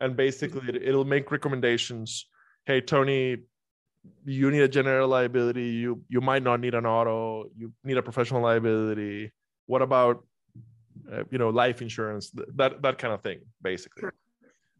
And 0.00 0.16
basically 0.16 0.68
it, 0.68 0.82
it'll 0.82 1.04
make 1.04 1.30
recommendations. 1.30 2.26
Hey 2.64 2.80
tony 2.80 3.38
you 4.24 4.50
need 4.50 4.60
a 4.60 4.68
general 4.68 5.08
liability. 5.08 5.68
You 5.68 6.02
you 6.08 6.20
might 6.20 6.42
not 6.42 6.60
need 6.60 6.74
an 6.74 6.86
auto. 6.86 7.50
You 7.58 7.72
need 7.84 7.98
a 7.98 8.02
professional 8.02 8.40
liability. 8.40 9.32
What 9.66 9.82
about 9.82 10.24
uh, 11.12 11.24
you 11.30 11.38
know 11.38 11.50
life 11.50 11.82
insurance? 11.82 12.30
Th- 12.30 12.48
that 12.54 12.80
that 12.82 12.98
kind 12.98 13.12
of 13.12 13.20
thing 13.22 13.40
basically. 13.60 14.02
Sure. 14.02 14.14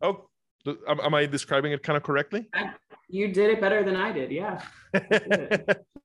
oh 0.00 0.28
am, 0.88 1.00
am 1.00 1.14
i 1.14 1.26
describing 1.26 1.73
it 1.73 1.82
kind 1.82 1.96
of 1.96 2.02
correctly 2.02 2.49
you 3.08 3.28
did 3.32 3.50
it 3.50 3.61
better 3.61 3.85
than 3.85 3.94
I 3.94 4.11
did. 4.11 4.32
Yeah. 4.32 4.61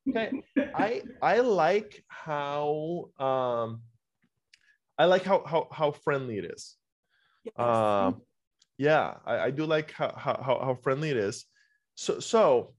okay 0.10 0.32
i 0.76 1.02
i 1.22 1.40
like 1.40 2.04
how 2.08 3.10
um 3.20 3.82
i 4.98 5.06
like 5.06 5.24
how 5.24 5.44
how, 5.46 5.68
how 5.72 5.92
friendly 5.92 6.38
it 6.38 6.46
is 6.46 6.76
Yes. 7.44 7.58
um 7.58 8.22
yeah 8.78 9.16
I, 9.26 9.40
I 9.40 9.52
do 9.52 9.66
like 9.66 9.92
how, 9.92 10.14
how 10.16 10.42
how 10.44 10.60
how 10.64 10.76
friendly 10.76 11.10
it 11.10 11.18
is 11.18 11.46
so 11.96 12.20
so 12.20 12.74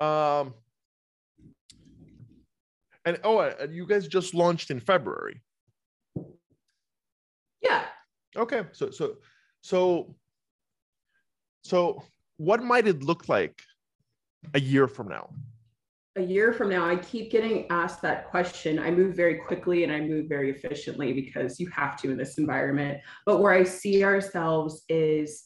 um 0.00 0.54
and 3.04 3.20
oh 3.24 3.40
and 3.40 3.74
you 3.74 3.86
guys 3.86 4.08
just 4.08 4.34
launched 4.34 4.70
in 4.70 4.80
february 4.80 5.42
yeah. 7.62 7.84
okay 8.36 8.62
so 8.72 8.90
so 8.90 9.16
so 9.60 10.16
so 11.62 12.02
what 12.36 12.62
might 12.62 12.86
it 12.86 13.02
look 13.02 13.28
like 13.28 13.60
a 14.54 14.60
year 14.60 14.88
from 14.88 15.08
now 15.08 15.30
a 16.16 16.22
year 16.22 16.52
from 16.52 16.70
now, 16.70 16.88
I 16.88 16.96
keep 16.96 17.30
getting 17.30 17.66
asked 17.70 18.02
that 18.02 18.28
question. 18.30 18.78
I 18.78 18.90
move 18.90 19.14
very 19.14 19.36
quickly 19.36 19.84
and 19.84 19.92
I 19.92 20.00
move 20.00 20.28
very 20.28 20.50
efficiently 20.50 21.12
because 21.12 21.60
you 21.60 21.68
have 21.70 21.96
to 22.02 22.10
in 22.10 22.18
this 22.18 22.36
environment. 22.36 23.00
But 23.26 23.40
where 23.40 23.52
I 23.52 23.62
see 23.62 24.02
ourselves 24.02 24.82
is 24.88 25.44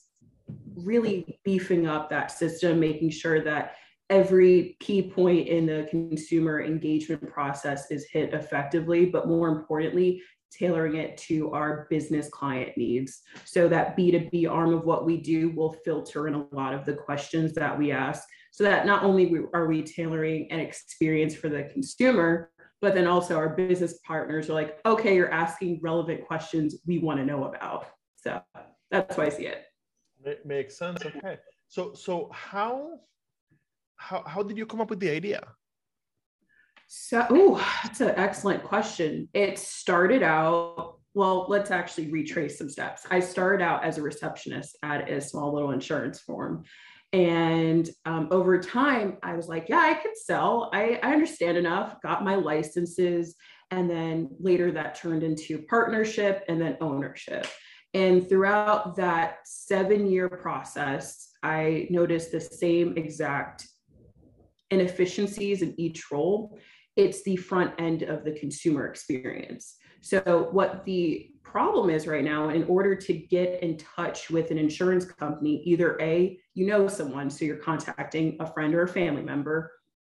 really 0.74 1.38
beefing 1.44 1.86
up 1.86 2.08
that 2.10 2.30
system, 2.30 2.80
making 2.80 3.10
sure 3.10 3.42
that 3.44 3.76
every 4.10 4.76
key 4.80 5.10
point 5.10 5.48
in 5.48 5.66
the 5.66 5.86
consumer 5.90 6.62
engagement 6.62 7.28
process 7.30 7.90
is 7.90 8.06
hit 8.10 8.32
effectively, 8.32 9.06
but 9.06 9.28
more 9.28 9.48
importantly, 9.48 10.22
tailoring 10.56 10.96
it 10.96 11.16
to 11.18 11.50
our 11.52 11.86
business 11.90 12.28
client 12.28 12.76
needs. 12.76 13.22
So 13.44 13.68
that 13.68 13.96
B2B 13.96 14.50
arm 14.50 14.72
of 14.74 14.84
what 14.84 15.04
we 15.04 15.16
do 15.18 15.50
will 15.50 15.72
filter 15.84 16.28
in 16.28 16.34
a 16.34 16.46
lot 16.52 16.74
of 16.74 16.84
the 16.84 16.94
questions 16.94 17.52
that 17.54 17.78
we 17.78 17.92
ask 17.92 18.24
so 18.50 18.64
that 18.64 18.86
not 18.86 19.02
only 19.02 19.34
are 19.52 19.66
we 19.66 19.82
tailoring 19.82 20.50
an 20.50 20.60
experience 20.60 21.34
for 21.34 21.48
the 21.48 21.64
consumer, 21.64 22.50
but 22.80 22.94
then 22.94 23.06
also 23.06 23.36
our 23.36 23.56
business 23.56 23.98
partners 24.06 24.48
are 24.48 24.54
like, 24.54 24.78
okay, 24.86 25.14
you're 25.14 25.32
asking 25.32 25.80
relevant 25.82 26.26
questions 26.26 26.76
we 26.86 26.98
want 26.98 27.18
to 27.18 27.24
know 27.24 27.44
about. 27.44 27.86
So 28.16 28.40
that's 28.90 29.16
why 29.16 29.26
I 29.26 29.28
see 29.30 29.46
it. 29.46 29.64
Ma- 30.24 30.32
makes 30.44 30.78
sense 30.78 31.04
okay 31.04 31.38
so 31.68 31.92
so 31.94 32.30
how 32.32 33.00
how 33.96 34.22
how 34.26 34.42
did 34.42 34.56
you 34.56 34.66
come 34.66 34.80
up 34.80 34.90
with 34.90 35.00
the 35.00 35.10
idea 35.10 35.42
So, 36.96 37.26
oh, 37.28 37.80
that's 37.82 38.00
an 38.00 38.14
excellent 38.16 38.62
question. 38.62 39.28
It 39.34 39.58
started 39.58 40.22
out, 40.22 41.00
well, 41.12 41.46
let's 41.48 41.72
actually 41.72 42.12
retrace 42.12 42.56
some 42.56 42.70
steps. 42.70 43.04
I 43.10 43.18
started 43.18 43.64
out 43.64 43.84
as 43.84 43.98
a 43.98 44.02
receptionist 44.02 44.78
at 44.84 45.10
a 45.10 45.20
small 45.20 45.52
little 45.52 45.72
insurance 45.72 46.20
firm. 46.20 46.62
And 47.12 47.90
um, 48.06 48.28
over 48.30 48.60
time, 48.60 49.18
I 49.24 49.34
was 49.34 49.48
like, 49.48 49.68
yeah, 49.68 49.78
I 49.80 49.94
can 49.94 50.12
sell. 50.14 50.70
I, 50.72 51.00
I 51.02 51.12
understand 51.12 51.58
enough, 51.58 52.00
got 52.00 52.24
my 52.24 52.36
licenses. 52.36 53.34
And 53.72 53.90
then 53.90 54.30
later 54.38 54.70
that 54.70 54.94
turned 54.94 55.24
into 55.24 55.62
partnership 55.62 56.44
and 56.48 56.60
then 56.60 56.76
ownership. 56.80 57.48
And 57.92 58.28
throughout 58.28 58.94
that 58.96 59.38
seven 59.44 60.06
year 60.06 60.28
process, 60.28 61.32
I 61.42 61.88
noticed 61.90 62.30
the 62.30 62.40
same 62.40 62.96
exact 62.96 63.66
inefficiencies 64.70 65.60
in 65.60 65.74
each 65.76 66.10
role. 66.12 66.56
It's 66.96 67.22
the 67.22 67.36
front 67.36 67.72
end 67.78 68.02
of 68.02 68.24
the 68.24 68.32
consumer 68.32 68.86
experience. 68.86 69.76
So, 70.00 70.48
what 70.52 70.84
the 70.84 71.30
problem 71.42 71.88
is 71.88 72.06
right 72.06 72.24
now, 72.24 72.50
in 72.50 72.64
order 72.64 72.94
to 72.94 73.12
get 73.12 73.62
in 73.62 73.76
touch 73.76 74.28
with 74.30 74.50
an 74.50 74.58
insurance 74.58 75.04
company, 75.04 75.62
either 75.64 75.96
A, 76.00 76.38
you 76.54 76.66
know 76.66 76.88
someone, 76.88 77.30
so 77.30 77.44
you're 77.44 77.56
contacting 77.56 78.36
a 78.40 78.52
friend 78.52 78.74
or 78.74 78.82
a 78.82 78.88
family 78.88 79.22
member, 79.22 79.72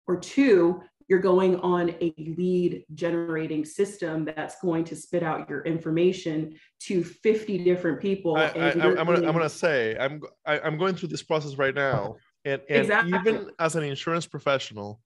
or 0.07 0.19
two, 0.19 0.83
you're 1.09 1.19
going 1.21 1.59
on 1.61 1.91
a 2.03 2.13
lead 2.37 2.85
generating 2.95 3.65
system 3.65 4.27
that's 4.27 4.61
going 4.61 4.85
to 4.85 4.95
spit 4.95 5.23
out 5.23 5.49
your 5.49 5.63
information 5.63 6.55
to 6.81 7.03
50 7.03 7.65
different 7.65 8.01
people. 8.01 8.37
I, 8.37 8.47
I, 8.47 8.71
I'm 8.73 9.07
gonna 9.07 9.27
I'm 9.27 9.49
say 9.49 9.97
I'm 9.99 10.21
I, 10.45 10.61
I'm 10.61 10.77
going 10.77 10.95
through 10.95 11.09
this 11.09 11.23
process 11.23 11.57
right 11.57 11.75
now, 11.75 12.17
and 12.45 12.61
and 12.69 12.83
Exactly. 12.83 13.19
even 13.19 13.51
as 13.59 13.75
an 13.75 13.85
insurance 13.85 14.27
professional, 14.27 15.01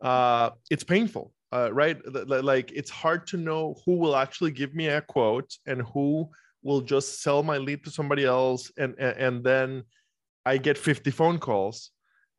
uh, 0.00 0.50
it's 0.70 0.84
painful, 0.84 1.32
uh, 1.52 1.72
right? 1.72 1.98
Like 2.26 2.72
it's 2.72 2.90
hard 2.90 3.26
to 3.28 3.36
know 3.36 3.76
who 3.84 3.96
will 3.96 4.16
actually 4.16 4.50
give 4.52 4.74
me 4.74 4.88
a 4.88 5.00
quote 5.00 5.52
and 5.66 5.82
who 5.82 6.28
will 6.62 6.80
just 6.80 7.22
sell 7.22 7.42
my 7.42 7.58
lead 7.58 7.84
to 7.84 7.90
somebody 7.90 8.24
else, 8.24 8.70
and 8.78 8.94
and, 8.98 9.16
and 9.16 9.44
then 9.44 9.84
I 10.46 10.56
get 10.56 10.78
50 10.78 11.10
phone 11.10 11.38
calls 11.38 11.90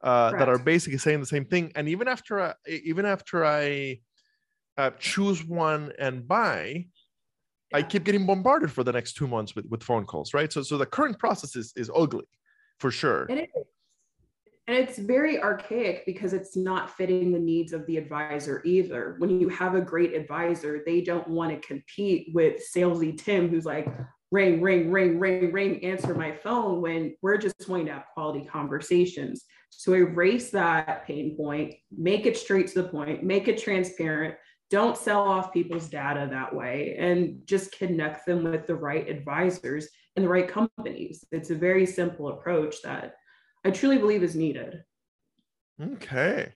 uh, 0.03 0.31
that 0.31 0.49
are 0.49 0.57
basically 0.57 0.97
saying 0.97 1.19
the 1.19 1.25
same 1.25 1.45
thing, 1.45 1.71
and 1.75 1.87
even 1.87 2.07
after 2.07 2.41
I, 2.41 2.53
even 2.67 3.05
after 3.05 3.45
I 3.45 3.99
uh, 4.77 4.91
choose 4.99 5.43
one 5.45 5.91
and 5.99 6.27
buy. 6.27 6.87
I 7.73 7.81
keep 7.81 8.03
getting 8.03 8.25
bombarded 8.25 8.69
for 8.69 8.83
the 8.83 8.91
next 8.91 9.13
two 9.13 9.27
months 9.27 9.55
with, 9.55 9.65
with 9.67 9.81
phone 9.81 10.05
calls, 10.05 10.33
right? 10.33 10.51
So 10.51 10.61
so 10.61 10.77
the 10.77 10.85
current 10.85 11.17
process 11.17 11.55
is 11.55 11.71
is 11.77 11.89
ugly, 11.95 12.25
for 12.79 12.91
sure. 12.91 13.27
It 13.29 13.49
is. 13.55 13.65
And 14.67 14.77
it's 14.77 14.99
very 14.99 15.41
archaic 15.41 16.05
because 16.05 16.33
it's 16.33 16.55
not 16.55 16.95
fitting 16.95 17.31
the 17.31 17.39
needs 17.39 17.73
of 17.73 17.85
the 17.87 17.97
advisor 17.97 18.61
either. 18.63 19.15
When 19.17 19.39
you 19.39 19.49
have 19.49 19.75
a 19.75 19.81
great 19.81 20.13
advisor, 20.13 20.83
they 20.85 21.01
don't 21.01 21.27
want 21.27 21.51
to 21.51 21.67
compete 21.67 22.29
with 22.33 22.61
salesy 22.73 23.17
Tim 23.17 23.49
who's 23.49 23.65
like, 23.65 23.87
ring, 24.31 24.61
ring, 24.61 24.91
ring, 24.91 25.19
ring, 25.19 25.51
ring, 25.51 25.83
answer 25.83 26.15
my 26.15 26.31
phone 26.31 26.81
when 26.81 27.15
we're 27.21 27.37
just 27.37 27.67
wanting 27.67 27.87
to 27.87 27.93
have 27.93 28.05
quality 28.13 28.45
conversations. 28.45 29.43
So 29.69 29.93
erase 29.93 30.51
that 30.51 31.05
pain 31.05 31.35
point, 31.35 31.75
make 31.95 32.25
it 32.25 32.37
straight 32.37 32.67
to 32.67 32.81
the 32.81 32.89
point, 32.89 33.23
make 33.23 33.47
it 33.47 33.61
transparent. 33.61 34.35
Don't 34.69 34.95
sell 34.95 35.23
off 35.23 35.51
people's 35.51 35.89
data 35.89 36.29
that 36.31 36.55
way 36.55 36.95
and 36.97 37.41
just 37.45 37.77
connect 37.77 38.25
them 38.25 38.43
with 38.43 38.67
the 38.67 38.75
right 38.75 39.09
advisors 39.09 39.89
and 40.15 40.23
the 40.23 40.29
right 40.29 40.47
companies. 40.47 41.25
It's 41.31 41.49
a 41.49 41.55
very 41.55 41.85
simple 41.85 42.29
approach 42.29 42.81
that 42.83 43.15
I 43.63 43.71
truly 43.71 43.97
believe 43.97 44.23
is 44.23 44.35
needed. 44.35 44.83
Okay. 45.81 46.53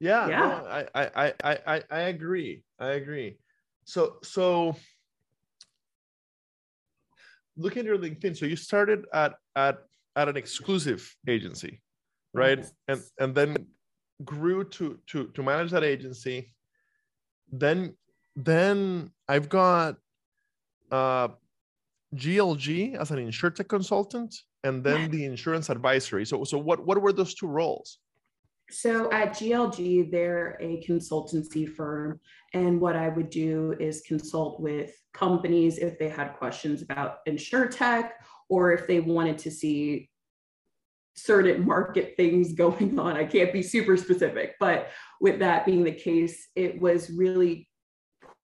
Yeah. 0.00 0.28
Yeah. 0.28 0.62
I, 0.62 0.86
I 0.94 1.26
I 1.26 1.34
I 1.44 1.58
I 1.66 1.82
I 1.90 2.00
agree. 2.00 2.64
I 2.78 2.90
agree. 2.92 3.38
So 3.84 4.18
so 4.22 4.76
look 7.56 7.76
at 7.76 7.84
your 7.84 7.98
LinkedIn, 7.98 8.36
so 8.36 8.46
you 8.46 8.56
started 8.56 9.06
at 9.12 9.34
at 9.56 9.78
at 10.16 10.28
an 10.28 10.36
exclusive 10.36 11.14
agency, 11.26 11.82
right? 12.32 12.64
And 12.86 13.00
and 13.18 13.34
then 13.34 13.56
grew 14.24 14.64
to 14.64 14.98
to 15.08 15.28
to 15.28 15.42
manage 15.42 15.70
that 15.72 15.84
agency. 15.84 16.54
Then 17.50 17.96
then 18.36 19.10
I've 19.28 19.48
got 19.48 19.96
uh 20.90 21.28
GLG 22.14 22.94
as 22.94 23.10
an 23.10 23.18
insurtech 23.18 23.68
consultant 23.68 24.34
and 24.64 24.82
then 24.82 25.10
the 25.10 25.24
insurance 25.24 25.68
advisory. 25.68 26.26
So 26.26 26.44
so 26.44 26.58
what 26.58 26.84
what 26.84 27.00
were 27.00 27.12
those 27.12 27.34
two 27.34 27.46
roles? 27.46 27.98
So 28.70 29.10
at 29.12 29.30
GLG, 29.30 30.10
they're 30.10 30.58
a 30.60 30.84
consultancy 30.86 31.68
firm. 31.68 32.20
And 32.52 32.80
what 32.80 32.96
I 32.96 33.08
would 33.08 33.30
do 33.30 33.74
is 33.80 34.02
consult 34.02 34.60
with 34.60 34.92
companies 35.14 35.78
if 35.78 35.98
they 35.98 36.08
had 36.08 36.34
questions 36.34 36.82
about 36.82 37.18
insure 37.24 37.66
tech 37.66 38.14
or 38.48 38.72
if 38.72 38.86
they 38.86 39.00
wanted 39.00 39.38
to 39.38 39.50
see 39.50 40.10
certain 41.14 41.66
market 41.66 42.14
things 42.16 42.52
going 42.64 42.98
on. 42.98 43.16
I 43.16 43.24
can't 43.24 43.52
be 43.52 43.62
super 43.62 43.96
specific, 43.96 44.54
but 44.60 44.90
with 45.20 45.38
that 45.38 45.64
being 45.64 45.84
the 45.84 45.92
case, 45.92 46.48
it 46.54 46.80
was 46.80 47.10
really 47.10 47.67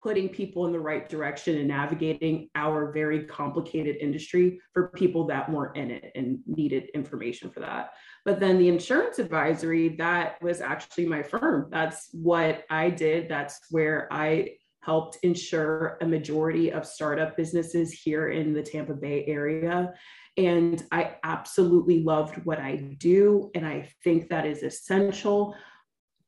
putting 0.04 0.28
people 0.28 0.66
in 0.66 0.72
the 0.72 0.78
right 0.78 1.08
direction 1.08 1.56
and 1.56 1.66
navigating 1.66 2.50
our 2.54 2.92
very 2.92 3.24
complicated 3.24 3.96
industry 3.96 4.60
for 4.74 4.88
people 4.88 5.26
that 5.26 5.50
weren't 5.50 5.74
in 5.78 5.90
it 5.90 6.12
and 6.14 6.40
needed 6.46 6.90
information 6.92 7.48
for 7.48 7.60
that. 7.60 7.94
But 8.26 8.38
then 8.38 8.58
the 8.58 8.68
insurance 8.68 9.18
advisory, 9.18 9.96
that 9.96 10.40
was 10.42 10.60
actually 10.60 11.06
my 11.06 11.22
firm. 11.22 11.68
That's 11.70 12.10
what 12.12 12.64
I 12.68 12.90
did. 12.90 13.30
That's 13.30 13.58
where 13.70 14.06
I 14.12 14.50
helped 14.82 15.16
insure 15.22 15.96
a 16.02 16.06
majority 16.06 16.70
of 16.70 16.84
startup 16.84 17.34
businesses 17.34 17.90
here 17.90 18.28
in 18.28 18.52
the 18.52 18.62
Tampa 18.62 18.92
Bay 18.92 19.24
area. 19.26 19.94
And 20.36 20.84
I 20.92 21.14
absolutely 21.24 22.02
loved 22.02 22.44
what 22.44 22.58
I 22.58 22.76
do. 22.98 23.50
And 23.54 23.66
I 23.66 23.88
think 24.02 24.28
that 24.28 24.44
is 24.44 24.62
essential 24.62 25.54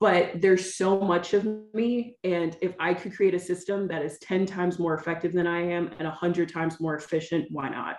but 0.01 0.41
there's 0.41 0.77
so 0.77 1.01
much 1.01 1.35
of 1.35 1.47
me 1.75 2.17
and 2.25 2.57
if 2.61 2.75
i 2.79 2.93
could 2.93 3.15
create 3.15 3.35
a 3.35 3.39
system 3.39 3.89
that 3.89 4.03
is 4.03 4.19
10 4.19 4.47
times 4.47 4.79
more 4.79 4.95
effective 4.95 5.33
than 5.33 5.47
i 5.47 5.61
am 5.61 5.89
and 5.99 6.07
100 6.07 6.49
times 6.49 6.81
more 6.81 6.97
efficient 6.97 7.47
why 7.51 7.69
not? 7.69 7.97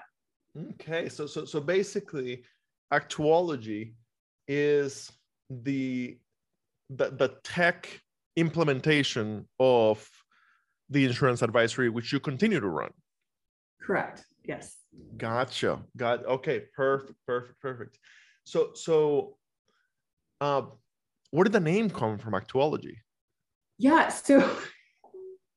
Okay 0.72 1.10
so 1.10 1.28
so 1.28 1.46
so 1.46 1.60
basically 1.60 2.44
actuology 2.94 3.94
is 4.48 5.12
the 5.50 6.18
the, 6.90 7.10
the 7.12 7.36
tech 7.44 8.02
implementation 8.38 9.48
of 9.60 10.10
the 10.90 11.06
insurance 11.06 11.42
advisory 11.42 11.90
which 11.90 12.14
you 12.14 12.20
continue 12.20 12.60
to 12.60 12.68
run. 12.68 12.92
Correct 13.82 14.26
yes. 14.46 14.78
Gotcha 15.18 15.80
got 15.96 16.26
okay 16.26 16.64
perfect 16.76 17.20
perfect 17.28 17.62
perfect. 17.62 18.00
So 18.46 18.72
so 18.74 19.38
uh 20.42 20.64
where 21.32 21.44
did 21.44 21.54
the 21.54 21.60
name 21.60 21.90
come 21.90 22.18
from? 22.18 22.34
Actuology. 22.34 22.96
Yeah 23.78 24.10
so 24.10 24.40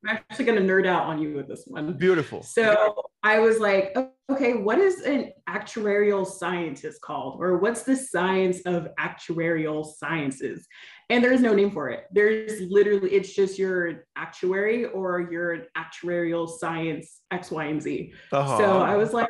i'm 0.08 0.16
actually 0.16 0.46
going 0.46 0.58
to 0.58 0.64
nerd 0.64 0.86
out 0.86 1.02
on 1.02 1.20
you 1.20 1.34
with 1.36 1.46
this 1.48 1.64
one. 1.66 1.92
Beautiful. 1.94 2.42
So 2.42 3.02
i 3.22 3.38
was 3.38 3.58
like 3.58 3.96
okay 4.30 4.54
what 4.54 4.78
is 4.78 5.02
an 5.02 5.32
actuarial 5.48 6.26
scientist 6.26 7.00
called? 7.02 7.38
Or 7.40 7.58
what's 7.58 7.82
the 7.82 7.96
science 7.96 8.60
of 8.66 8.88
actuarial 8.98 9.84
sciences? 9.84 10.66
And 11.08 11.24
there's 11.24 11.40
no 11.40 11.54
name 11.54 11.70
for 11.70 11.90
it. 11.90 12.04
There's 12.12 12.60
literally 12.60 13.10
it's 13.12 13.34
just 13.34 13.58
your 13.58 14.04
actuary 14.16 14.86
or 14.86 15.28
your 15.30 15.66
actuarial 15.76 16.48
science 16.48 17.20
x 17.30 17.50
y 17.50 17.64
and 17.66 17.82
z. 17.82 18.12
Uh-huh. 18.32 18.58
so 18.58 18.78
i 18.80 18.96
was 18.96 19.12
like 19.12 19.28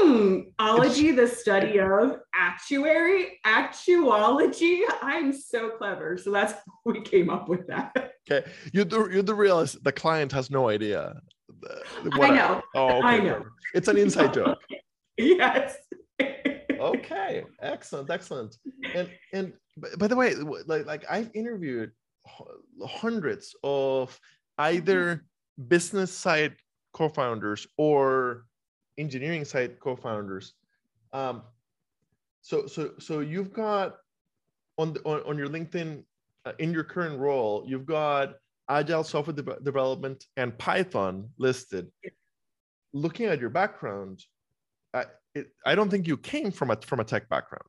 Hmm, 0.00 0.40
ology, 0.58 1.12
the 1.12 1.28
study 1.28 1.78
of 1.78 2.18
actuary, 2.38 3.40
actuology. 3.46 4.82
I'm 5.02 5.32
so 5.32 5.70
clever. 5.70 6.18
So 6.18 6.30
that's 6.30 6.54
we 6.84 7.00
came 7.00 7.30
up 7.30 7.48
with 7.48 7.66
that. 7.68 8.12
Okay. 8.30 8.48
You 8.72 8.84
do 8.84 9.08
you 9.12 9.22
do 9.22 9.34
realize 9.34 9.74
the 9.74 9.92
client 9.92 10.32
has 10.32 10.50
no 10.50 10.68
idea. 10.68 11.20
I 12.12 12.30
know. 12.30 12.62
I, 12.74 12.78
oh, 12.78 12.98
okay. 12.98 13.06
I 13.06 13.18
know. 13.18 13.44
It's 13.74 13.88
an 13.88 13.96
inside 13.96 14.34
joke. 14.38 14.58
yes. 15.16 15.76
okay. 16.20 17.44
Excellent. 17.60 18.10
Excellent. 18.10 18.56
And 18.94 19.10
and 19.32 19.52
by 19.98 20.06
the 20.06 20.16
way, 20.16 20.34
like 20.66 20.86
like 20.86 21.04
I've 21.08 21.30
interviewed 21.34 21.92
hundreds 22.86 23.54
of 23.62 24.18
either 24.58 25.24
business 25.68 26.10
side 26.12 26.54
co-founders 26.94 27.66
or 27.76 28.46
engineering 28.98 29.44
side 29.44 29.78
co-founders. 29.80 30.54
Um, 31.12 31.42
so 32.44 32.66
so 32.66 32.90
so 32.98 33.20
you've 33.20 33.54
got 33.54 33.96
on 34.76 34.92
the, 34.92 35.00
on, 35.04 35.22
on 35.22 35.38
your 35.38 35.48
LinkedIn 35.48 36.04
uh, 36.44 36.52
in 36.58 36.74
your 36.74 36.84
current 36.84 37.18
role, 37.18 37.64
you've 37.66 37.86
got 37.86 38.34
agile 38.68 39.02
software 39.02 39.34
de- 39.34 39.60
development 39.62 40.26
and 40.36 40.56
Python 40.58 41.30
listed. 41.38 41.90
Looking 42.92 43.26
at 43.26 43.40
your 43.40 43.48
background, 43.48 44.22
I, 44.92 45.04
it, 45.34 45.52
I 45.64 45.74
don't 45.74 45.88
think 45.88 46.06
you 46.06 46.18
came 46.18 46.50
from 46.50 46.70
a 46.70 46.76
from 46.76 47.00
a 47.00 47.04
tech 47.04 47.30
background. 47.30 47.64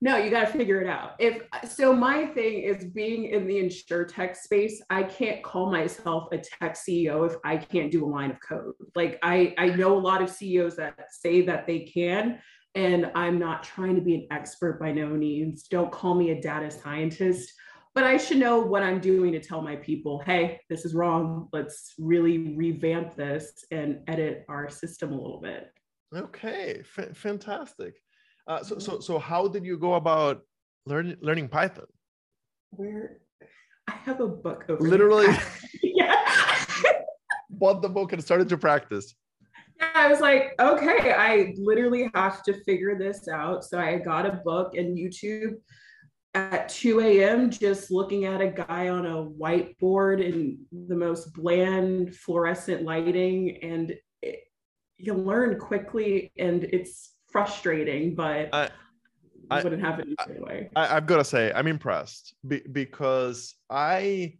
No 0.00 0.18
you 0.18 0.30
got 0.30 0.46
to 0.46 0.56
figure 0.56 0.80
it 0.80 0.88
out. 0.88 1.16
If 1.18 1.42
so 1.68 1.92
my 1.92 2.26
thing 2.26 2.62
is 2.62 2.84
being 2.84 3.24
in 3.24 3.44
the 3.48 3.58
insure 3.58 4.04
tech 4.04 4.36
space 4.36 4.80
i 4.88 5.02
can't 5.02 5.42
call 5.42 5.68
myself 5.70 6.28
a 6.32 6.38
tech 6.38 6.76
ceo 6.76 7.26
if 7.26 7.36
i 7.44 7.56
can't 7.56 7.90
do 7.90 8.04
a 8.04 8.08
line 8.08 8.30
of 8.30 8.38
code. 8.40 8.74
Like 8.94 9.18
i 9.24 9.52
i 9.58 9.66
know 9.70 9.96
a 9.96 9.98
lot 9.98 10.22
of 10.22 10.30
ceos 10.30 10.76
that 10.76 10.96
say 11.10 11.40
that 11.42 11.66
they 11.66 11.80
can 11.80 12.38
and 12.76 13.10
i'm 13.14 13.38
not 13.38 13.64
trying 13.64 13.96
to 13.96 14.00
be 14.00 14.14
an 14.14 14.26
expert 14.30 14.78
by 14.78 14.92
no 14.92 15.08
means 15.08 15.64
don't 15.64 15.90
call 15.90 16.14
me 16.14 16.30
a 16.30 16.40
data 16.40 16.70
scientist 16.70 17.52
but 17.94 18.04
i 18.04 18.16
should 18.16 18.38
know 18.38 18.60
what 18.60 18.82
i'm 18.82 19.00
doing 19.00 19.32
to 19.32 19.40
tell 19.40 19.60
my 19.60 19.74
people 19.74 20.22
hey 20.24 20.60
this 20.70 20.84
is 20.84 20.94
wrong 20.94 21.48
let's 21.52 21.94
really 21.98 22.54
revamp 22.54 23.16
this 23.16 23.64
and 23.72 24.00
edit 24.06 24.44
our 24.48 24.68
system 24.68 25.12
a 25.12 25.20
little 25.20 25.40
bit 25.40 25.72
okay 26.14 26.82
F- 26.96 27.16
fantastic 27.16 27.94
uh, 28.46 28.62
so, 28.62 28.78
so, 28.78 29.00
so 29.00 29.18
how 29.18 29.48
did 29.48 29.64
you 29.64 29.76
go 29.76 29.94
about 29.94 30.42
learning 30.86 31.16
learning 31.20 31.48
Python? 31.48 31.86
Where 32.70 33.18
I 33.88 33.92
have 33.92 34.20
a 34.20 34.28
book 34.28 34.64
over 34.68 34.80
literally. 34.80 35.26
yeah. 35.82 36.24
bought 37.50 37.82
the 37.82 37.88
book 37.88 38.12
and 38.12 38.22
started 38.22 38.48
to 38.50 38.56
practice. 38.56 39.14
Yeah, 39.78 39.90
I 39.94 40.08
was 40.08 40.20
like, 40.20 40.54
okay, 40.58 41.12
I 41.12 41.54
literally 41.58 42.10
have 42.14 42.42
to 42.44 42.54
figure 42.64 42.96
this 42.98 43.28
out. 43.28 43.64
So 43.64 43.78
I 43.78 43.98
got 43.98 44.26
a 44.26 44.40
book 44.44 44.74
and 44.74 44.96
YouTube 44.96 45.56
at 46.36 46.68
2 46.68 47.00
a.m. 47.00 47.50
just 47.50 47.90
looking 47.90 48.26
at 48.26 48.40
a 48.42 48.48
guy 48.48 48.88
on 48.90 49.06
a 49.06 49.24
whiteboard 49.24 50.22
in 50.22 50.58
the 50.88 50.94
most 50.94 51.32
bland 51.32 52.14
fluorescent 52.14 52.82
lighting 52.82 53.58
and 53.62 53.94
it, 54.20 54.40
you 54.98 55.14
learn 55.14 55.58
quickly 55.58 56.30
and 56.38 56.64
it's 56.64 57.14
frustrating, 57.30 58.14
but 58.14 58.50
I, 58.52 58.68
I 59.50 59.62
wouldn't 59.62 59.82
have 59.82 59.98
it 60.00 60.08
either 60.18 60.40
way. 60.40 60.70
I, 60.76 60.86
have 60.86 61.06
got 61.06 61.16
to 61.16 61.24
say, 61.24 61.52
I'm 61.54 61.66
impressed 61.66 62.34
be, 62.46 62.60
because 62.70 63.54
I, 63.70 64.34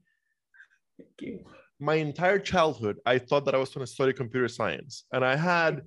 my 1.78 1.94
entire 1.94 2.38
childhood, 2.38 2.98
I 3.04 3.18
thought 3.18 3.44
that 3.44 3.54
I 3.54 3.58
was 3.58 3.70
going 3.70 3.86
to 3.86 3.92
study 3.92 4.12
computer 4.12 4.48
science, 4.48 5.04
and 5.12 5.24
I 5.24 5.36
had 5.36 5.82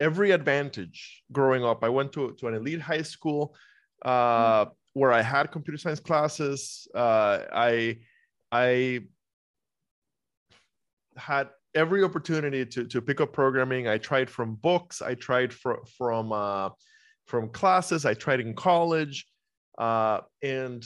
every 0.00 0.30
advantage 0.30 1.22
growing 1.32 1.64
up. 1.64 1.82
I 1.82 1.88
went 1.88 2.12
to, 2.12 2.32
to 2.38 2.48
an 2.48 2.54
elite 2.54 2.80
high 2.80 3.02
school 3.02 3.56
uh, 4.04 4.66
where 4.92 5.12
I 5.12 5.22
had 5.22 5.50
computer 5.50 5.78
science 5.78 6.00
classes. 6.00 6.86
Uh, 6.94 7.40
I 7.52 7.98
I 8.52 9.00
had 11.16 11.48
every 11.74 12.04
opportunity 12.04 12.64
to, 12.64 12.84
to 12.84 13.02
pick 13.02 13.20
up 13.20 13.32
programming. 13.32 13.88
I 13.88 13.98
tried 13.98 14.30
from 14.30 14.54
books, 14.56 15.02
I 15.02 15.14
tried 15.14 15.52
fr- 15.52 15.84
from 15.98 16.32
uh, 16.32 16.70
from 17.26 17.48
classes, 17.50 18.06
I 18.06 18.14
tried 18.14 18.40
in 18.40 18.54
college, 18.54 19.26
uh, 19.78 20.20
and 20.42 20.84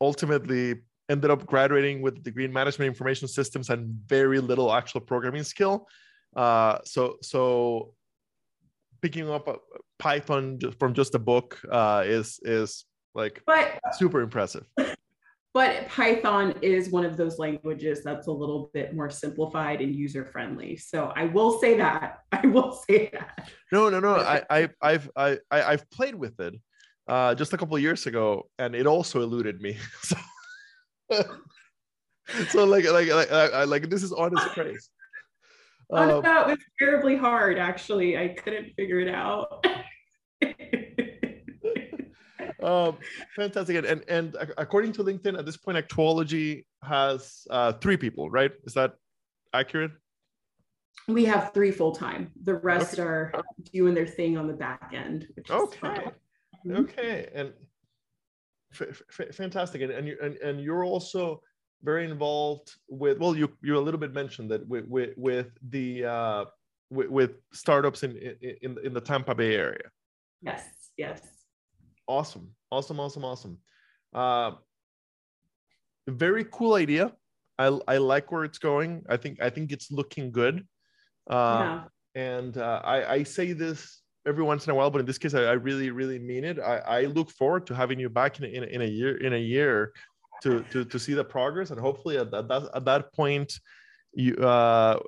ultimately 0.00 0.82
ended 1.08 1.30
up 1.30 1.46
graduating 1.46 2.02
with 2.02 2.16
a 2.16 2.20
degree 2.20 2.44
in 2.44 2.52
management 2.52 2.88
information 2.88 3.28
systems 3.28 3.70
and 3.70 3.88
very 4.06 4.40
little 4.40 4.72
actual 4.72 5.00
programming 5.00 5.44
skill. 5.44 5.86
Uh, 6.36 6.78
so 6.84 7.16
so 7.22 7.94
picking 9.00 9.28
up 9.30 9.48
a 9.48 9.56
Python 9.98 10.58
from 10.78 10.94
just 10.94 11.14
a 11.14 11.18
book 11.18 11.58
uh, 11.70 12.02
is 12.06 12.38
is 12.42 12.84
like 13.14 13.42
but, 13.46 13.78
super 13.92 14.20
impressive 14.20 14.66
but 15.58 15.88
Python 15.88 16.54
is 16.62 16.90
one 16.90 17.04
of 17.04 17.16
those 17.16 17.40
languages 17.40 18.04
that's 18.04 18.28
a 18.28 18.30
little 18.30 18.70
bit 18.72 18.94
more 18.94 19.10
simplified 19.10 19.80
and 19.80 19.92
user 19.92 20.24
friendly. 20.24 20.76
So 20.76 21.12
I 21.16 21.24
will 21.24 21.58
say 21.58 21.76
that. 21.78 22.20
I 22.32 22.46
will 22.46 22.80
say 22.88 23.10
that. 23.12 23.50
No, 23.72 23.88
no, 23.88 23.98
no. 23.98 24.14
I, 24.14 24.44
I, 24.48 24.68
I've, 24.80 25.10
I, 25.16 25.38
I've 25.50 25.90
played 25.90 26.14
with 26.14 26.38
it 26.38 26.54
uh, 27.08 27.34
just 27.34 27.52
a 27.54 27.56
couple 27.56 27.74
of 27.74 27.82
years 27.82 28.06
ago, 28.06 28.48
and 28.60 28.76
it 28.76 28.86
also 28.86 29.20
eluded 29.20 29.60
me. 29.60 29.78
so, 30.02 30.16
so 32.50 32.64
like, 32.64 32.84
like, 32.84 33.08
like, 33.08 33.30
like, 33.30 33.68
like, 33.68 33.90
this 33.90 34.02
is 34.02 34.12
honest 34.12 34.46
praise. 34.54 34.90
Um, 35.90 36.10
it 36.10 36.22
was 36.22 36.58
terribly 36.78 37.16
hard. 37.16 37.58
Actually, 37.58 38.18
I 38.18 38.28
couldn't 38.28 38.74
figure 38.76 39.00
it 39.00 39.08
out. 39.08 39.64
um, 42.62 42.98
fantastic. 43.34 43.76
And, 43.76 43.86
and, 43.86 44.04
and 44.08 44.36
according 44.58 44.92
to 44.92 45.04
LinkedIn, 45.04 45.38
at 45.38 45.46
this 45.46 45.56
point, 45.56 45.78
Actuology 45.78 46.66
has 46.82 47.46
uh, 47.50 47.72
three 47.72 47.96
people, 47.96 48.28
right? 48.28 48.52
Is 48.64 48.74
that 48.74 48.96
accurate? 49.54 49.92
We 51.06 51.24
have 51.24 51.54
three 51.54 51.70
full 51.70 51.92
time. 51.92 52.32
The 52.44 52.56
rest 52.56 52.94
okay. 52.94 53.02
are 53.02 53.32
doing 53.72 53.94
their 53.94 54.06
thing 54.06 54.36
on 54.36 54.46
the 54.46 54.52
back 54.52 54.92
end. 54.94 55.26
okay. 55.48 56.10
Okay. 56.70 57.30
And 57.34 57.52
f- 58.72 59.02
f- 59.20 59.34
fantastic. 59.34 59.82
And, 59.82 59.92
and, 59.92 60.06
you, 60.08 60.16
and, 60.22 60.36
and 60.36 60.60
you're 60.60 60.84
also 60.84 61.40
very 61.82 62.04
involved 62.04 62.76
with, 62.88 63.18
well, 63.18 63.36
you, 63.36 63.50
you 63.62 63.76
a 63.76 63.78
little 63.78 64.00
bit 64.00 64.12
mentioned 64.12 64.50
that 64.50 64.66
with, 64.66 64.86
with, 64.86 65.10
with 65.16 65.48
the, 65.70 66.04
uh, 66.04 66.44
with, 66.90 67.08
with 67.08 67.30
startups 67.52 68.02
in, 68.02 68.16
in, 68.62 68.76
in 68.84 68.92
the 68.92 69.00
Tampa 69.00 69.34
Bay 69.34 69.54
area. 69.54 69.88
Yes. 70.42 70.64
Yes 70.96 71.20
awesome 72.08 72.48
awesome 72.70 72.98
awesome 72.98 73.24
awesome 73.24 73.58
uh 74.14 74.52
very 76.08 76.44
cool 76.50 76.74
idea 76.74 77.12
I, 77.58 77.78
I 77.86 77.96
like 77.98 78.30
where 78.30 78.44
it's 78.44 78.58
going. 78.58 79.02
I 79.08 79.16
think 79.16 79.42
I 79.42 79.50
think 79.50 79.72
it's 79.72 79.90
looking 79.90 80.30
good. 80.30 80.66
Uh, 81.28 81.58
yeah. 81.60 81.84
And 82.14 82.56
uh, 82.56 82.80
I, 82.84 83.14
I 83.14 83.22
say 83.24 83.52
this 83.52 84.00
every 84.28 84.44
once 84.44 84.66
in 84.66 84.70
a 84.70 84.74
while, 84.74 84.90
but 84.90 85.00
in 85.00 85.06
this 85.06 85.18
case, 85.18 85.34
I, 85.34 85.42
I 85.42 85.52
really 85.52 85.90
really 85.90 86.18
mean 86.18 86.44
it. 86.44 86.58
I, 86.58 86.76
I 86.78 87.00
look 87.06 87.30
forward 87.30 87.66
to 87.68 87.74
having 87.74 87.98
you 87.98 88.08
back 88.08 88.38
in, 88.38 88.44
in, 88.44 88.64
in 88.64 88.82
a 88.82 88.90
year 89.00 89.16
in 89.16 89.32
a 89.32 89.42
year 89.54 89.92
to 90.42 90.62
to 90.70 90.84
to 90.84 90.98
see 90.98 91.14
the 91.14 91.24
progress, 91.24 91.70
and 91.70 91.80
hopefully 91.80 92.18
at 92.18 92.30
that 92.30 92.70
at 92.74 92.84
that 92.84 93.12
point, 93.14 93.58
you 94.12 94.34
uh 94.36 94.98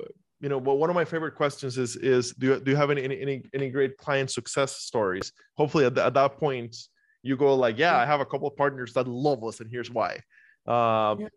you 0.41 0.49
know 0.49 0.59
well, 0.59 0.79
one 0.79 0.91
of 0.91 0.97
my 0.97 1.05
favorite 1.05 1.35
questions 1.35 1.79
is 1.79 1.97
is 1.97 2.33
do 2.33 2.47
you, 2.49 2.61
do 2.61 2.71
you 2.71 2.77
have 2.77 2.91
any 2.91 3.05
any 3.05 3.43
any 3.55 3.71
great 3.71 3.97
client 3.99 4.31
success 4.31 4.77
stories? 4.77 5.33
Hopefully 5.57 5.85
at, 5.85 5.95
the, 5.95 6.05
at 6.05 6.15
that 6.15 6.39
point 6.39 6.75
you 7.23 7.37
go 7.37 7.55
like 7.55 7.79
yeah 7.79 7.97
i 7.97 8.07
have 8.07 8.21
a 8.21 8.25
couple 8.25 8.49
of 8.49 8.57
partners 8.57 8.93
that 8.95 9.07
love 9.07 9.45
us 9.45 9.61
and 9.61 9.71
here's 9.71 9.91
why. 9.91 10.15
Um, 10.67 11.29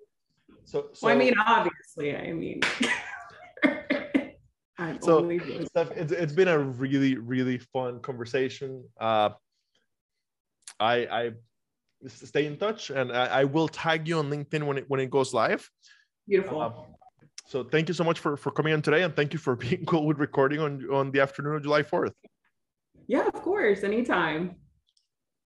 so, 0.66 0.90
so 0.94 1.08
well, 1.08 1.16
i 1.16 1.18
mean 1.18 1.34
obviously 1.46 2.16
i 2.16 2.32
mean 2.32 2.62
so 5.02 5.40
Steph, 5.66 5.92
it's, 5.92 6.12
it's 6.12 6.34
been 6.34 6.48
a 6.48 6.60
really 6.60 7.16
really 7.16 7.58
fun 7.58 8.00
conversation. 8.00 8.84
Uh, 9.00 9.30
i 10.80 10.96
i 11.06 11.32
stay 12.08 12.46
in 12.46 12.58
touch 12.58 12.90
and 12.90 13.12
I, 13.12 13.26
I, 13.28 13.44
will 13.46 13.70
tag 13.70 14.10
you 14.10 14.18
on 14.18 14.30
linkedin 14.30 14.64
when 14.64 14.78
it 14.80 14.86
when 14.90 15.00
it 15.00 15.10
goes 15.10 15.34
live. 15.34 15.70
Beautiful. 16.28 16.62
Uh, 16.62 16.72
so 17.46 17.64
thank 17.64 17.88
you 17.88 17.94
so 17.94 18.04
much 18.04 18.20
for 18.20 18.36
for 18.36 18.52
coming 18.52 18.74
on 18.74 18.82
today 18.82 19.04
and 19.04 19.16
thank 19.16 19.34
you 19.34 19.40
for 19.40 19.56
being 19.66 19.86
cool 19.86 20.06
with 20.06 20.18
recording 20.20 20.60
on 20.60 20.86
on 20.92 21.12
the 21.12 21.20
afternoon 21.20 21.56
of 21.56 21.64
july 21.64 21.84
4th 21.84 22.14
yeah 23.08 23.28
of 23.28 23.34
course 23.34 23.84
anytime 23.84 24.56